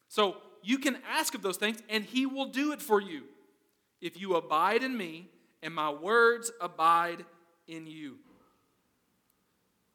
So 0.09 0.37
you 0.61 0.77
can 0.77 0.97
ask 1.07 1.33
of 1.33 1.41
those 1.41 1.57
things, 1.57 1.77
and 1.87 2.03
He 2.03 2.25
will 2.25 2.47
do 2.47 2.73
it 2.73 2.81
for 2.81 3.01
you. 3.01 3.23
If 4.01 4.19
you 4.19 4.35
abide 4.35 4.83
in 4.83 4.97
me, 4.97 5.29
and 5.61 5.73
my 5.73 5.89
words 5.89 6.51
abide 6.61 7.25
in 7.67 7.87
you. 7.87 8.17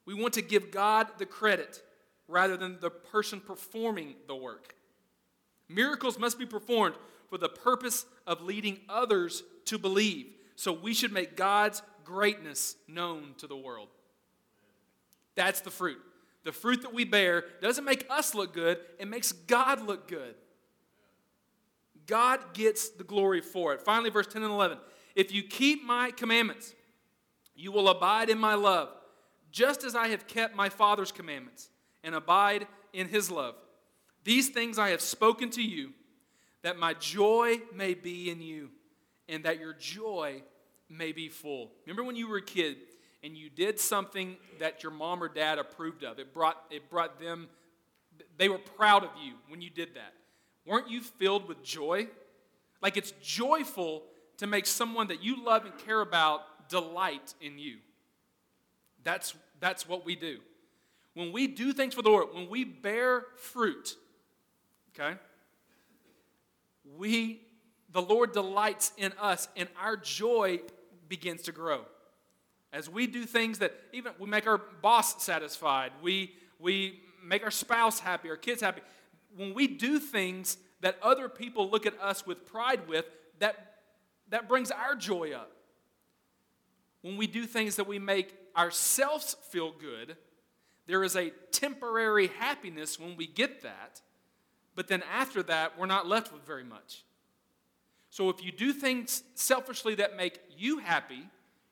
We 0.06 0.14
want 0.14 0.34
to 0.34 0.42
give 0.42 0.70
God 0.70 1.08
the 1.18 1.26
credit 1.26 1.82
rather 2.28 2.56
than 2.56 2.78
the 2.80 2.90
person 2.90 3.40
performing 3.40 4.14
the 4.26 4.36
work. 4.36 4.74
Miracles 5.68 6.18
must 6.18 6.38
be 6.38 6.46
performed 6.46 6.96
for 7.28 7.38
the 7.38 7.48
purpose 7.48 8.04
of 8.26 8.42
leading 8.42 8.80
others 8.88 9.42
to 9.66 9.78
believe. 9.78 10.26
So 10.56 10.72
we 10.72 10.94
should 10.94 11.12
make 11.12 11.36
God's 11.36 11.82
greatness 12.04 12.76
known 12.86 13.34
to 13.38 13.46
the 13.46 13.56
world. 13.56 13.88
That's 15.34 15.60
the 15.60 15.70
fruit. 15.70 16.00
The 16.44 16.52
fruit 16.52 16.82
that 16.82 16.94
we 16.94 17.04
bear 17.04 17.44
doesn't 17.60 17.84
make 17.84 18.06
us 18.10 18.34
look 18.34 18.52
good, 18.52 18.78
it 18.98 19.08
makes 19.08 19.32
God 19.32 19.86
look 19.86 20.06
good. 20.06 20.34
God 22.06 22.52
gets 22.52 22.90
the 22.90 23.04
glory 23.04 23.40
for 23.40 23.72
it. 23.72 23.80
Finally, 23.80 24.10
verse 24.10 24.26
10 24.26 24.42
and 24.42 24.52
11. 24.52 24.78
If 25.14 25.32
you 25.32 25.42
keep 25.42 25.82
my 25.84 26.10
commandments, 26.10 26.74
you 27.56 27.72
will 27.72 27.88
abide 27.88 28.28
in 28.28 28.38
my 28.38 28.54
love, 28.54 28.90
just 29.50 29.84
as 29.84 29.94
I 29.94 30.08
have 30.08 30.26
kept 30.26 30.54
my 30.54 30.68
Father's 30.68 31.12
commandments 31.12 31.70
and 32.02 32.14
abide 32.14 32.66
in 32.92 33.08
his 33.08 33.30
love. 33.30 33.54
These 34.24 34.50
things 34.50 34.78
I 34.78 34.90
have 34.90 35.00
spoken 35.00 35.50
to 35.50 35.62
you, 35.62 35.92
that 36.62 36.78
my 36.78 36.94
joy 36.94 37.60
may 37.74 37.94
be 37.94 38.30
in 38.30 38.42
you, 38.42 38.70
and 39.28 39.44
that 39.44 39.60
your 39.60 39.74
joy 39.74 40.42
may 40.90 41.12
be 41.12 41.28
full. 41.28 41.72
Remember 41.86 42.04
when 42.04 42.16
you 42.16 42.28
were 42.28 42.38
a 42.38 42.42
kid 42.42 42.76
and 43.24 43.36
you 43.36 43.48
did 43.48 43.80
something 43.80 44.36
that 44.60 44.82
your 44.82 44.92
mom 44.92 45.22
or 45.22 45.28
dad 45.28 45.58
approved 45.58 46.04
of? 46.04 46.18
It 46.18 46.34
brought, 46.34 46.62
it 46.70 46.90
brought 46.90 47.18
them, 47.18 47.48
they 48.36 48.50
were 48.50 48.58
proud 48.58 49.02
of 49.02 49.10
you 49.24 49.32
when 49.48 49.62
you 49.62 49.70
did 49.70 49.94
that. 49.94 50.12
Weren't 50.66 50.90
you 50.90 51.00
filled 51.00 51.48
with 51.48 51.64
joy? 51.64 52.08
Like 52.82 52.98
it's 52.98 53.14
joyful 53.22 54.02
to 54.36 54.46
make 54.46 54.66
someone 54.66 55.08
that 55.08 55.22
you 55.22 55.42
love 55.42 55.64
and 55.64 55.76
care 55.78 56.02
about 56.02 56.68
delight 56.68 57.34
in 57.40 57.58
you. 57.58 57.78
That's, 59.04 59.34
that's 59.58 59.88
what 59.88 60.04
we 60.04 60.16
do. 60.16 60.38
When 61.14 61.32
we 61.32 61.46
do 61.46 61.72
things 61.72 61.94
for 61.94 62.02
the 62.02 62.10
Lord, 62.10 62.28
when 62.34 62.50
we 62.50 62.64
bear 62.64 63.24
fruit, 63.36 63.96
okay, 64.94 65.16
we, 66.98 67.40
the 67.90 68.02
Lord 68.02 68.32
delights 68.32 68.92
in 68.98 69.12
us 69.18 69.48
and 69.56 69.68
our 69.80 69.96
joy 69.96 70.60
begins 71.08 71.42
to 71.42 71.52
grow. 71.52 71.82
As 72.74 72.90
we 72.90 73.06
do 73.06 73.24
things 73.24 73.60
that 73.60 73.72
even 73.92 74.12
we 74.18 74.28
make 74.28 74.48
our 74.48 74.58
boss 74.58 75.22
satisfied, 75.22 75.92
we, 76.02 76.34
we 76.58 76.98
make 77.24 77.44
our 77.44 77.50
spouse 77.52 78.00
happy, 78.00 78.28
our 78.28 78.36
kids 78.36 78.60
happy. 78.60 78.82
When 79.36 79.54
we 79.54 79.68
do 79.68 80.00
things 80.00 80.56
that 80.80 80.98
other 81.00 81.28
people 81.28 81.70
look 81.70 81.86
at 81.86 81.94
us 82.00 82.26
with 82.26 82.44
pride 82.44 82.88
with, 82.88 83.04
that, 83.38 83.76
that 84.28 84.48
brings 84.48 84.72
our 84.72 84.96
joy 84.96 85.30
up. 85.32 85.52
When 87.02 87.16
we 87.16 87.28
do 87.28 87.46
things 87.46 87.76
that 87.76 87.86
we 87.86 88.00
make 88.00 88.34
ourselves 88.56 89.36
feel 89.50 89.70
good, 89.70 90.16
there 90.88 91.04
is 91.04 91.14
a 91.14 91.30
temporary 91.52 92.26
happiness 92.26 92.98
when 92.98 93.16
we 93.16 93.28
get 93.28 93.62
that, 93.62 94.00
but 94.74 94.88
then 94.88 95.04
after 95.12 95.44
that, 95.44 95.78
we're 95.78 95.86
not 95.86 96.08
left 96.08 96.32
with 96.32 96.44
very 96.44 96.64
much. 96.64 97.04
So 98.10 98.30
if 98.30 98.44
you 98.44 98.50
do 98.50 98.72
things 98.72 99.22
selfishly 99.34 99.94
that 99.94 100.16
make 100.16 100.40
you 100.56 100.78
happy, 100.78 101.28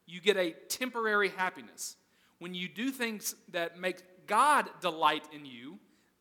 you 0.07 0.21
get 0.21 0.37
a 0.37 0.53
temporary 0.69 1.31
happiness. 1.31 1.97
When 2.38 2.55
you 2.55 2.69
do 2.69 2.91
things 2.91 3.35
that 3.53 3.79
make 3.79 4.27
God 4.27 4.69
delight 4.81 5.25
in 5.33 5.47
you, 5.47 5.79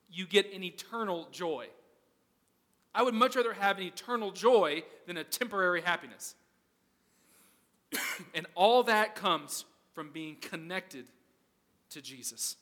you 0.09 0.27
get 0.27 0.53
an 0.53 0.63
eternal 0.63 1.27
joy. 1.31 1.67
I 2.93 3.03
would 3.03 3.13
much 3.13 3.35
rather 3.35 3.53
have 3.53 3.77
an 3.77 3.83
eternal 3.83 4.31
joy 4.31 4.83
than 5.07 5.17
a 5.17 5.23
temporary 5.23 5.81
happiness. 5.81 6.35
and 8.33 8.45
all 8.55 8.83
that 8.83 9.15
comes 9.15 9.65
from 9.93 10.11
being 10.11 10.35
connected 10.35 11.05
to 11.89 12.01
Jesus 12.01 12.57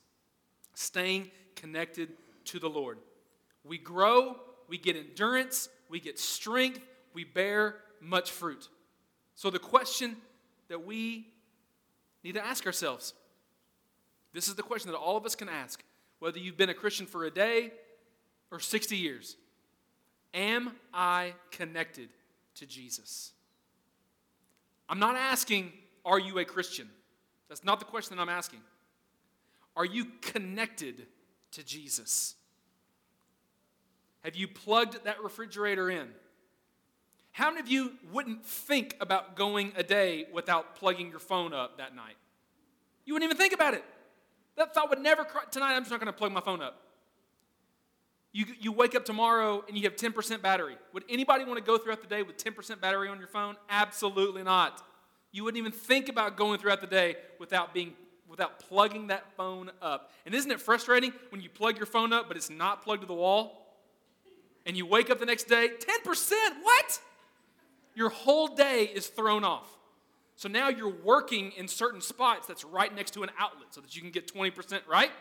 staying 0.79 1.29
connected 1.55 2.09
to 2.45 2.57
the 2.57 2.69
Lord. 2.69 2.99
We 3.65 3.77
grow, 3.77 4.37
we 4.69 4.77
get 4.77 4.95
endurance, 4.95 5.67
we 5.89 5.99
get 5.99 6.17
strength, 6.17 6.79
we 7.13 7.25
bear 7.25 7.75
much 7.99 8.31
fruit. 8.31 8.69
So, 9.35 9.49
the 9.49 9.59
question 9.59 10.15
that 10.69 10.85
we 10.85 11.27
need 12.23 12.35
to 12.35 12.45
ask 12.45 12.65
ourselves 12.65 13.13
this 14.33 14.47
is 14.47 14.55
the 14.55 14.63
question 14.63 14.91
that 14.91 14.97
all 14.97 15.17
of 15.17 15.25
us 15.25 15.35
can 15.35 15.49
ask, 15.49 15.83
whether 16.19 16.37
you've 16.37 16.57
been 16.57 16.69
a 16.69 16.73
Christian 16.73 17.05
for 17.05 17.25
a 17.25 17.31
day 17.31 17.71
or 18.51 18.59
60 18.59 18.95
years 18.95 19.35
Am 20.33 20.71
I 20.93 21.33
connected 21.49 22.09
to 22.55 22.67
Jesus? 22.67 23.31
I'm 24.87 24.99
not 24.99 25.15
asking, 25.15 25.73
Are 26.05 26.19
you 26.19 26.37
a 26.39 26.45
Christian? 26.45 26.87
That's 27.47 27.63
not 27.63 27.79
the 27.79 27.85
question 27.85 28.15
that 28.15 28.21
I'm 28.21 28.29
asking. 28.29 28.59
Are 29.75 29.85
you 29.85 30.05
connected 30.21 31.07
to 31.51 31.63
Jesus? 31.63 32.35
Have 34.23 34.35
you 34.35 34.47
plugged 34.47 35.03
that 35.05 35.23
refrigerator 35.23 35.89
in? 35.89 36.09
How 37.39 37.49
many 37.49 37.61
of 37.61 37.69
you 37.69 37.93
wouldn't 38.11 38.45
think 38.45 38.97
about 38.99 39.37
going 39.37 39.71
a 39.77 39.81
day 39.81 40.25
without 40.33 40.75
plugging 40.75 41.09
your 41.09 41.19
phone 41.19 41.53
up 41.53 41.77
that 41.77 41.95
night? 41.95 42.17
You 43.05 43.13
wouldn't 43.13 43.31
even 43.31 43.37
think 43.37 43.53
about 43.53 43.73
it. 43.73 43.85
That 44.57 44.73
thought 44.73 44.89
would 44.89 44.99
never, 44.99 45.25
tonight 45.49 45.73
I'm 45.73 45.83
just 45.83 45.89
not 45.89 46.01
going 46.01 46.11
to 46.11 46.17
plug 46.17 46.33
my 46.33 46.41
phone 46.41 46.61
up. 46.61 46.81
You, 48.33 48.43
you 48.59 48.73
wake 48.73 48.93
up 48.93 49.05
tomorrow 49.05 49.63
and 49.69 49.77
you 49.77 49.83
have 49.83 49.95
10% 49.95 50.41
battery. 50.41 50.75
Would 50.91 51.05
anybody 51.07 51.45
want 51.45 51.57
to 51.57 51.63
go 51.63 51.77
throughout 51.77 52.01
the 52.01 52.09
day 52.09 52.23
with 52.23 52.35
10% 52.35 52.81
battery 52.81 53.07
on 53.07 53.19
your 53.19 53.29
phone? 53.29 53.55
Absolutely 53.69 54.43
not. 54.43 54.85
You 55.31 55.45
wouldn't 55.45 55.59
even 55.59 55.71
think 55.71 56.09
about 56.09 56.35
going 56.35 56.59
throughout 56.59 56.81
the 56.81 56.87
day 56.87 57.15
without 57.39 57.73
being 57.73 57.93
without 58.27 58.59
plugging 58.59 59.07
that 59.07 59.31
phone 59.37 59.71
up. 59.81 60.11
And 60.25 60.35
isn't 60.35 60.51
it 60.51 60.59
frustrating 60.59 61.13
when 61.29 61.39
you 61.39 61.49
plug 61.49 61.77
your 61.77 61.85
phone 61.85 62.11
up 62.11 62.27
but 62.27 62.35
it's 62.35 62.49
not 62.49 62.83
plugged 62.83 62.99
to 63.03 63.07
the 63.07 63.13
wall? 63.13 63.77
And 64.65 64.75
you 64.75 64.85
wake 64.85 65.09
up 65.09 65.19
the 65.19 65.25
next 65.25 65.45
day, 65.45 65.69
10%? 66.03 66.33
What? 66.61 66.99
Your 67.99 68.07
whole 68.07 68.47
day 68.47 68.85
is 68.85 69.07
thrown 69.07 69.43
off. 69.43 69.67
So 70.37 70.47
now 70.47 70.69
you're 70.69 70.87
working 71.03 71.51
in 71.57 71.67
certain 71.67 71.99
spots 71.99 72.47
that's 72.47 72.63
right 72.63 72.95
next 72.95 73.11
to 73.15 73.23
an 73.23 73.29
outlet 73.37 73.67
so 73.71 73.81
that 73.81 73.93
you 73.93 74.01
can 74.01 74.09
get 74.09 74.33
20%, 74.33 74.79
right? 74.87 75.11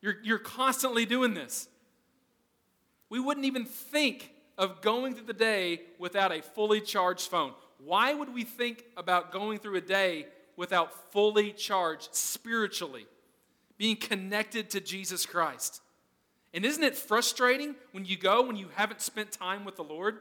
You're, 0.00 0.16
you're 0.24 0.40
constantly 0.40 1.06
doing 1.06 1.32
this. 1.32 1.68
We 3.08 3.20
wouldn't 3.20 3.46
even 3.46 3.66
think 3.66 4.32
of 4.58 4.80
going 4.80 5.14
through 5.14 5.26
the 5.26 5.32
day 5.32 5.82
without 6.00 6.32
a 6.32 6.42
fully 6.42 6.80
charged 6.80 7.30
phone. 7.30 7.52
Why 7.78 8.12
would 8.12 8.34
we 8.34 8.42
think 8.42 8.82
about 8.96 9.30
going 9.30 9.60
through 9.60 9.76
a 9.76 9.80
day 9.80 10.26
without 10.56 11.12
fully 11.12 11.52
charged 11.52 12.16
spiritually, 12.16 13.06
being 13.78 13.94
connected 13.94 14.70
to 14.70 14.80
Jesus 14.80 15.24
Christ. 15.24 15.80
And 16.52 16.64
isn't 16.64 16.82
it 16.82 16.96
frustrating 16.96 17.76
when 17.92 18.04
you 18.04 18.16
go 18.16 18.44
when 18.44 18.56
you 18.56 18.70
haven't 18.74 19.00
spent 19.00 19.30
time 19.30 19.64
with 19.64 19.76
the 19.76 19.84
Lord? 19.84 20.18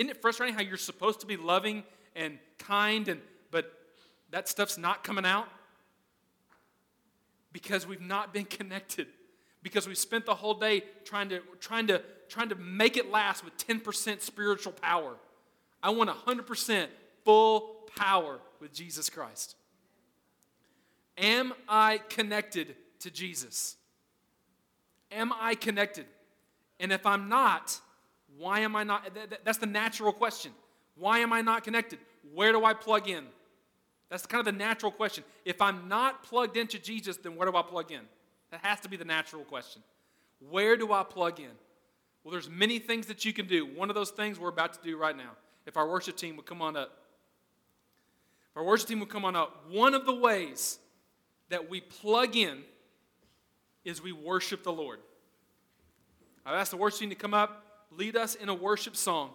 Isn't 0.00 0.08
it 0.08 0.22
frustrating 0.22 0.54
how 0.54 0.62
you're 0.62 0.78
supposed 0.78 1.20
to 1.20 1.26
be 1.26 1.36
loving 1.36 1.84
and 2.16 2.38
kind 2.58 3.06
and 3.06 3.20
but 3.50 3.70
that 4.30 4.48
stuff's 4.48 4.78
not 4.78 5.04
coming 5.04 5.26
out? 5.26 5.46
Because 7.52 7.86
we've 7.86 8.00
not 8.00 8.32
been 8.32 8.46
connected. 8.46 9.08
Because 9.62 9.86
we 9.86 9.94
spent 9.94 10.24
the 10.24 10.34
whole 10.34 10.54
day 10.54 10.84
trying 11.04 11.28
to 11.28 11.40
trying 11.60 11.86
to 11.88 12.00
trying 12.30 12.48
to 12.48 12.54
make 12.54 12.96
it 12.96 13.10
last 13.10 13.44
with 13.44 13.54
10% 13.58 14.22
spiritual 14.22 14.72
power. 14.72 15.16
I 15.82 15.90
want 15.90 16.08
100% 16.08 16.86
full 17.22 17.76
power 17.94 18.38
with 18.58 18.72
Jesus 18.72 19.10
Christ. 19.10 19.54
Am 21.18 21.52
I 21.68 21.98
connected 22.08 22.74
to 23.00 23.10
Jesus? 23.10 23.76
Am 25.12 25.30
I 25.38 25.56
connected? 25.56 26.06
And 26.78 26.90
if 26.90 27.04
I'm 27.04 27.28
not, 27.28 27.78
why 28.38 28.60
am 28.60 28.76
I 28.76 28.84
not? 28.84 29.10
That's 29.44 29.58
the 29.58 29.66
natural 29.66 30.12
question. 30.12 30.52
Why 30.96 31.18
am 31.20 31.32
I 31.32 31.40
not 31.40 31.64
connected? 31.64 31.98
Where 32.34 32.52
do 32.52 32.64
I 32.64 32.74
plug 32.74 33.08
in? 33.08 33.24
That's 34.08 34.26
kind 34.26 34.40
of 34.40 34.46
the 34.46 34.58
natural 34.58 34.90
question. 34.90 35.24
If 35.44 35.62
I'm 35.62 35.88
not 35.88 36.24
plugged 36.24 36.56
into 36.56 36.78
Jesus, 36.78 37.16
then 37.16 37.36
where 37.36 37.50
do 37.50 37.56
I 37.56 37.62
plug 37.62 37.92
in? 37.92 38.00
That 38.50 38.60
has 38.64 38.80
to 38.80 38.88
be 38.88 38.96
the 38.96 39.04
natural 39.04 39.44
question. 39.44 39.82
Where 40.50 40.76
do 40.76 40.92
I 40.92 41.04
plug 41.04 41.38
in? 41.38 41.50
Well, 42.24 42.32
there's 42.32 42.50
many 42.50 42.78
things 42.78 43.06
that 43.06 43.24
you 43.24 43.32
can 43.32 43.46
do. 43.46 43.64
One 43.66 43.88
of 43.88 43.94
those 43.94 44.10
things 44.10 44.38
we're 44.38 44.48
about 44.48 44.74
to 44.74 44.80
do 44.82 44.96
right 44.96 45.16
now. 45.16 45.30
If 45.66 45.76
our 45.76 45.88
worship 45.88 46.16
team 46.16 46.36
would 46.36 46.46
come 46.46 46.60
on 46.60 46.76
up. 46.76 46.90
If 48.50 48.56
our 48.56 48.64
worship 48.64 48.88
team 48.88 49.00
would 49.00 49.08
come 49.08 49.24
on 49.24 49.36
up, 49.36 49.64
one 49.70 49.94
of 49.94 50.06
the 50.06 50.14
ways 50.14 50.78
that 51.48 51.70
we 51.70 51.80
plug 51.80 52.36
in 52.36 52.62
is 53.84 54.02
we 54.02 54.12
worship 54.12 54.64
the 54.64 54.72
Lord. 54.72 54.98
I've 56.44 56.54
asked 56.54 56.72
the 56.72 56.76
worship 56.76 57.00
team 57.00 57.10
to 57.10 57.14
come 57.14 57.34
up, 57.34 57.64
lead 57.90 58.16
us 58.16 58.34
in 58.34 58.48
a 58.48 58.54
worship 58.54 58.96
song. 58.96 59.30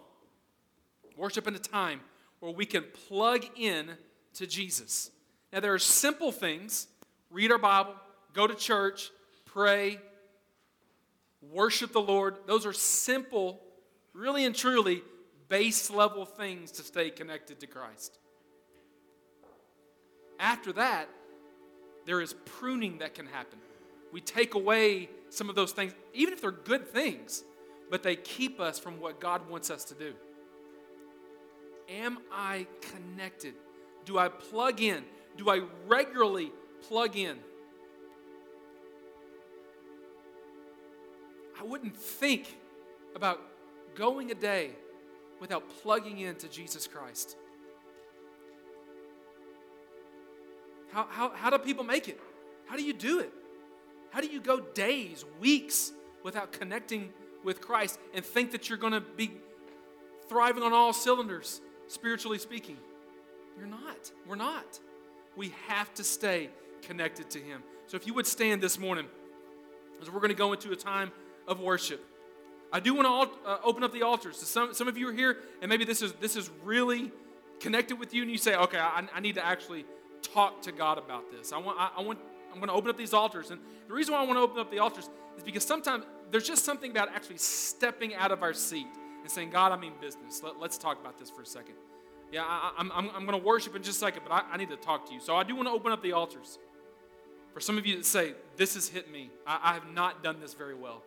Worship 1.16 1.46
in 1.46 1.54
a 1.54 1.58
time 1.58 2.00
where 2.40 2.52
we 2.52 2.66
can 2.66 2.84
plug 3.08 3.44
in 3.56 3.90
to 4.34 4.46
Jesus. 4.46 5.10
Now, 5.52 5.60
there 5.60 5.72
are 5.72 5.78
simple 5.78 6.32
things 6.32 6.88
read 7.30 7.50
our 7.50 7.58
Bible, 7.58 7.94
go 8.32 8.46
to 8.46 8.54
church, 8.54 9.10
pray, 9.46 9.98
worship 11.52 11.92
the 11.92 12.00
Lord. 12.00 12.36
Those 12.46 12.66
are 12.66 12.72
simple, 12.72 13.60
really 14.12 14.44
and 14.44 14.54
truly 14.54 15.02
base 15.48 15.90
level 15.90 16.24
things 16.24 16.70
to 16.72 16.82
stay 16.82 17.10
connected 17.10 17.60
to 17.60 17.66
Christ. 17.66 18.18
After 20.38 20.72
that, 20.74 21.08
there 22.04 22.20
is 22.20 22.34
pruning 22.44 22.98
that 22.98 23.14
can 23.14 23.26
happen. 23.26 23.58
We 24.12 24.20
take 24.20 24.54
away 24.54 25.08
some 25.30 25.48
of 25.48 25.56
those 25.56 25.72
things, 25.72 25.92
even 26.14 26.34
if 26.34 26.40
they're 26.40 26.50
good 26.50 26.88
things, 26.88 27.42
but 27.90 28.02
they 28.02 28.16
keep 28.16 28.60
us 28.60 28.78
from 28.78 29.00
what 29.00 29.20
God 29.20 29.48
wants 29.48 29.70
us 29.70 29.84
to 29.84 29.94
do. 29.94 30.14
Am 31.88 32.18
I 32.32 32.66
connected? 32.80 33.54
Do 34.04 34.18
I 34.18 34.28
plug 34.28 34.80
in? 34.80 35.04
Do 35.36 35.50
I 35.50 35.62
regularly 35.86 36.52
plug 36.88 37.16
in? 37.16 37.38
I 41.58 41.64
wouldn't 41.64 41.96
think 41.96 42.56
about 43.14 43.40
going 43.94 44.30
a 44.30 44.34
day 44.34 44.70
without 45.40 45.64
plugging 45.82 46.18
into 46.18 46.48
Jesus 46.48 46.86
Christ. 46.86 47.36
How, 50.92 51.06
how, 51.08 51.30
how 51.30 51.50
do 51.50 51.58
people 51.58 51.84
make 51.84 52.08
it? 52.08 52.20
How 52.66 52.76
do 52.76 52.82
you 52.82 52.92
do 52.92 53.20
it? 53.20 53.32
How 54.10 54.20
do 54.20 54.26
you 54.26 54.40
go 54.40 54.60
days, 54.60 55.24
weeks 55.40 55.92
without 56.22 56.52
connecting 56.52 57.10
with 57.46 57.62
Christ 57.62 57.98
and 58.12 58.22
think 58.22 58.50
that 58.52 58.68
you're 58.68 58.76
going 58.76 58.92
to 58.92 59.00
be 59.00 59.30
thriving 60.28 60.62
on 60.62 60.74
all 60.74 60.92
cylinders, 60.92 61.62
spiritually 61.86 62.38
speaking? 62.38 62.76
You're 63.56 63.68
not. 63.68 64.12
We're 64.26 64.36
not. 64.36 64.78
We 65.36 65.54
have 65.68 65.94
to 65.94 66.04
stay 66.04 66.50
connected 66.82 67.30
to 67.30 67.38
Him. 67.38 67.62
So 67.86 67.96
if 67.96 68.06
you 68.06 68.12
would 68.12 68.26
stand 68.26 68.60
this 68.60 68.78
morning, 68.78 69.06
as 70.02 70.10
we're 70.10 70.20
going 70.20 70.28
to 70.28 70.34
go 70.34 70.52
into 70.52 70.72
a 70.72 70.76
time 70.76 71.10
of 71.46 71.60
worship. 71.60 72.04
I 72.72 72.80
do 72.80 72.94
want 72.94 73.06
to 73.06 73.48
uh, 73.48 73.58
open 73.64 73.84
up 73.84 73.92
the 73.92 74.02
altars. 74.02 74.36
So 74.38 74.44
some, 74.44 74.74
some 74.74 74.88
of 74.88 74.98
you 74.98 75.08
are 75.08 75.12
here, 75.12 75.38
and 75.62 75.68
maybe 75.68 75.84
this 75.84 76.02
is, 76.02 76.12
this 76.14 76.36
is 76.36 76.50
really 76.64 77.12
connected 77.60 77.98
with 77.98 78.12
you, 78.12 78.22
and 78.22 78.30
you 78.30 78.38
say, 78.38 78.56
okay, 78.56 78.78
I, 78.78 79.04
I 79.14 79.20
need 79.20 79.36
to 79.36 79.46
actually 79.46 79.86
talk 80.20 80.62
to 80.62 80.72
God 80.72 80.98
about 80.98 81.30
this. 81.30 81.52
I 81.52 81.58
want, 81.58 81.78
I, 81.78 81.90
I 81.96 82.02
want, 82.02 82.18
I'm 82.52 82.58
going 82.58 82.68
to 82.68 82.74
open 82.74 82.90
up 82.90 82.96
these 82.96 83.14
altars. 83.14 83.50
And 83.50 83.60
the 83.86 83.94
reason 83.94 84.12
why 84.12 84.20
I 84.20 84.24
want 84.24 84.36
to 84.36 84.42
open 84.42 84.58
up 84.58 84.70
the 84.70 84.80
altars 84.80 85.08
is 85.36 85.44
because 85.44 85.64
sometimes 85.64 86.04
there's 86.30 86.46
just 86.46 86.64
something 86.64 86.90
about 86.90 87.08
actually 87.08 87.38
stepping 87.38 88.14
out 88.14 88.32
of 88.32 88.42
our 88.42 88.52
seat 88.52 88.86
and 89.22 89.30
saying, 89.30 89.50
God, 89.50 89.72
I 89.72 89.76
mean 89.76 89.92
business. 90.00 90.42
Let, 90.42 90.56
us 90.70 90.78
talk 90.78 91.00
about 91.00 91.18
this 91.18 91.30
for 91.30 91.42
a 91.42 91.46
second. 91.46 91.74
Yeah, 92.32 92.42
I, 92.44 92.72
am 92.78 92.90
I'm, 92.92 93.10
I'm 93.10 93.26
going 93.26 93.38
to 93.38 93.44
worship 93.44 93.76
in 93.76 93.82
just 93.82 93.96
a 93.96 94.00
second, 94.00 94.22
but 94.28 94.32
I, 94.32 94.42
I 94.52 94.56
need 94.56 94.70
to 94.70 94.76
talk 94.76 95.06
to 95.08 95.14
you. 95.14 95.20
So 95.20 95.36
I 95.36 95.44
do 95.44 95.54
want 95.54 95.68
to 95.68 95.72
open 95.72 95.92
up 95.92 96.02
the 96.02 96.12
altars. 96.12 96.58
For 97.54 97.60
some 97.60 97.78
of 97.78 97.86
you 97.86 97.96
that 97.96 98.04
say, 98.04 98.34
this 98.56 98.74
has 98.74 98.88
hit 98.88 99.10
me, 99.10 99.30
I, 99.46 99.58
I 99.62 99.74
have 99.74 99.92
not 99.92 100.22
done 100.22 100.40
this 100.40 100.54
very 100.54 100.74
well. 100.74 101.02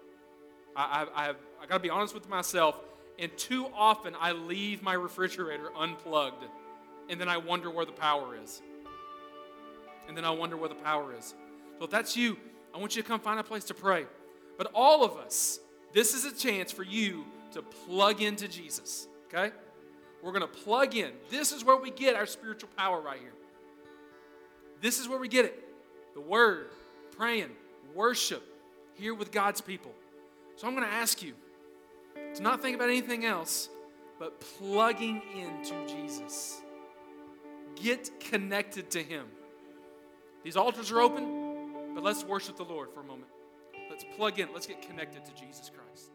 I, 0.76 1.08
I, 1.14 1.26
have, 1.26 1.36
I 1.62 1.66
got 1.66 1.76
to 1.76 1.84
be 1.84 1.90
honest 1.90 2.14
with 2.14 2.30
myself, 2.30 2.80
and 3.18 3.36
too 3.38 3.68
often 3.76 4.16
I 4.20 4.32
leave 4.32 4.82
my 4.82 4.94
refrigerator 4.94 5.70
unplugged, 5.78 6.46
and 7.10 7.20
then 7.20 7.28
I 7.28 7.38
wonder 7.38 7.70
where 7.70 7.86
the 7.86 7.92
power 7.92 8.36
is. 8.42 8.62
And 10.08 10.18
then 10.18 10.26
I 10.26 10.32
wonder 10.32 10.58
where 10.58 10.70
the 10.70 10.76
power 10.76 11.14
is. 11.16 11.36
So 11.78 11.86
if 11.86 11.92
that's 11.92 12.18
you, 12.18 12.38
I 12.74 12.78
want 12.78 12.96
you 12.96 13.02
to 13.02 13.08
come 13.08 13.20
find 13.20 13.40
a 13.40 13.44
place 13.44 13.66
to 13.66 13.74
pray. 13.74 14.06
But 14.60 14.72
all 14.76 15.06
of 15.06 15.16
us, 15.16 15.62
this 15.94 16.14
is 16.14 16.26
a 16.26 16.36
chance 16.36 16.70
for 16.70 16.84
you 16.84 17.24
to 17.54 17.62
plug 17.62 18.22
into 18.22 18.46
Jesus, 18.50 19.08
okay? 19.28 19.56
We're 20.22 20.34
going 20.34 20.42
to 20.42 20.48
plug 20.48 20.98
in. 20.98 21.12
This 21.32 21.54
is 21.54 21.64
where 21.64 21.78
we 21.78 21.92
get 21.92 22.18
our 22.18 22.26
spiritual 22.26 22.70
power 22.76 23.00
right 23.00 23.22
here. 23.22 23.32
This 24.82 25.00
is 25.00 25.08
where 25.08 25.18
we 25.18 25.30
get 25.30 25.46
it 25.46 25.64
the 26.14 26.20
Word, 26.20 26.72
praying, 27.18 27.52
worship, 27.96 28.44
here 28.96 29.14
with 29.14 29.32
God's 29.32 29.62
people. 29.62 29.94
So 30.58 30.68
I'm 30.68 30.76
going 30.76 30.86
to 30.86 30.94
ask 30.94 31.24
you 31.24 31.36
to 32.36 32.44
not 32.44 32.62
think 32.62 32.76
about 32.76 32.90
anything 32.90 33.24
else, 33.24 33.70
but 34.20 34.42
plugging 34.42 35.22
into 35.38 35.88
Jesus. 35.88 36.62
Get 37.82 38.20
connected 38.20 38.92
to 38.92 39.02
Him. 39.02 39.26
These 40.44 40.58
altars 40.58 40.92
are 40.92 41.00
open, 41.00 41.94
but 41.96 42.04
let's 42.04 42.26
worship 42.26 42.58
the 42.58 42.66
Lord 42.66 42.90
for 42.94 43.00
a 43.00 43.06
moment. 43.06 43.32
Let's 44.00 44.16
plug 44.16 44.40
in, 44.40 44.48
let's 44.54 44.66
get 44.66 44.82
connected 44.82 45.26
to 45.26 45.34
Jesus 45.34 45.70
Christ. 45.76 46.12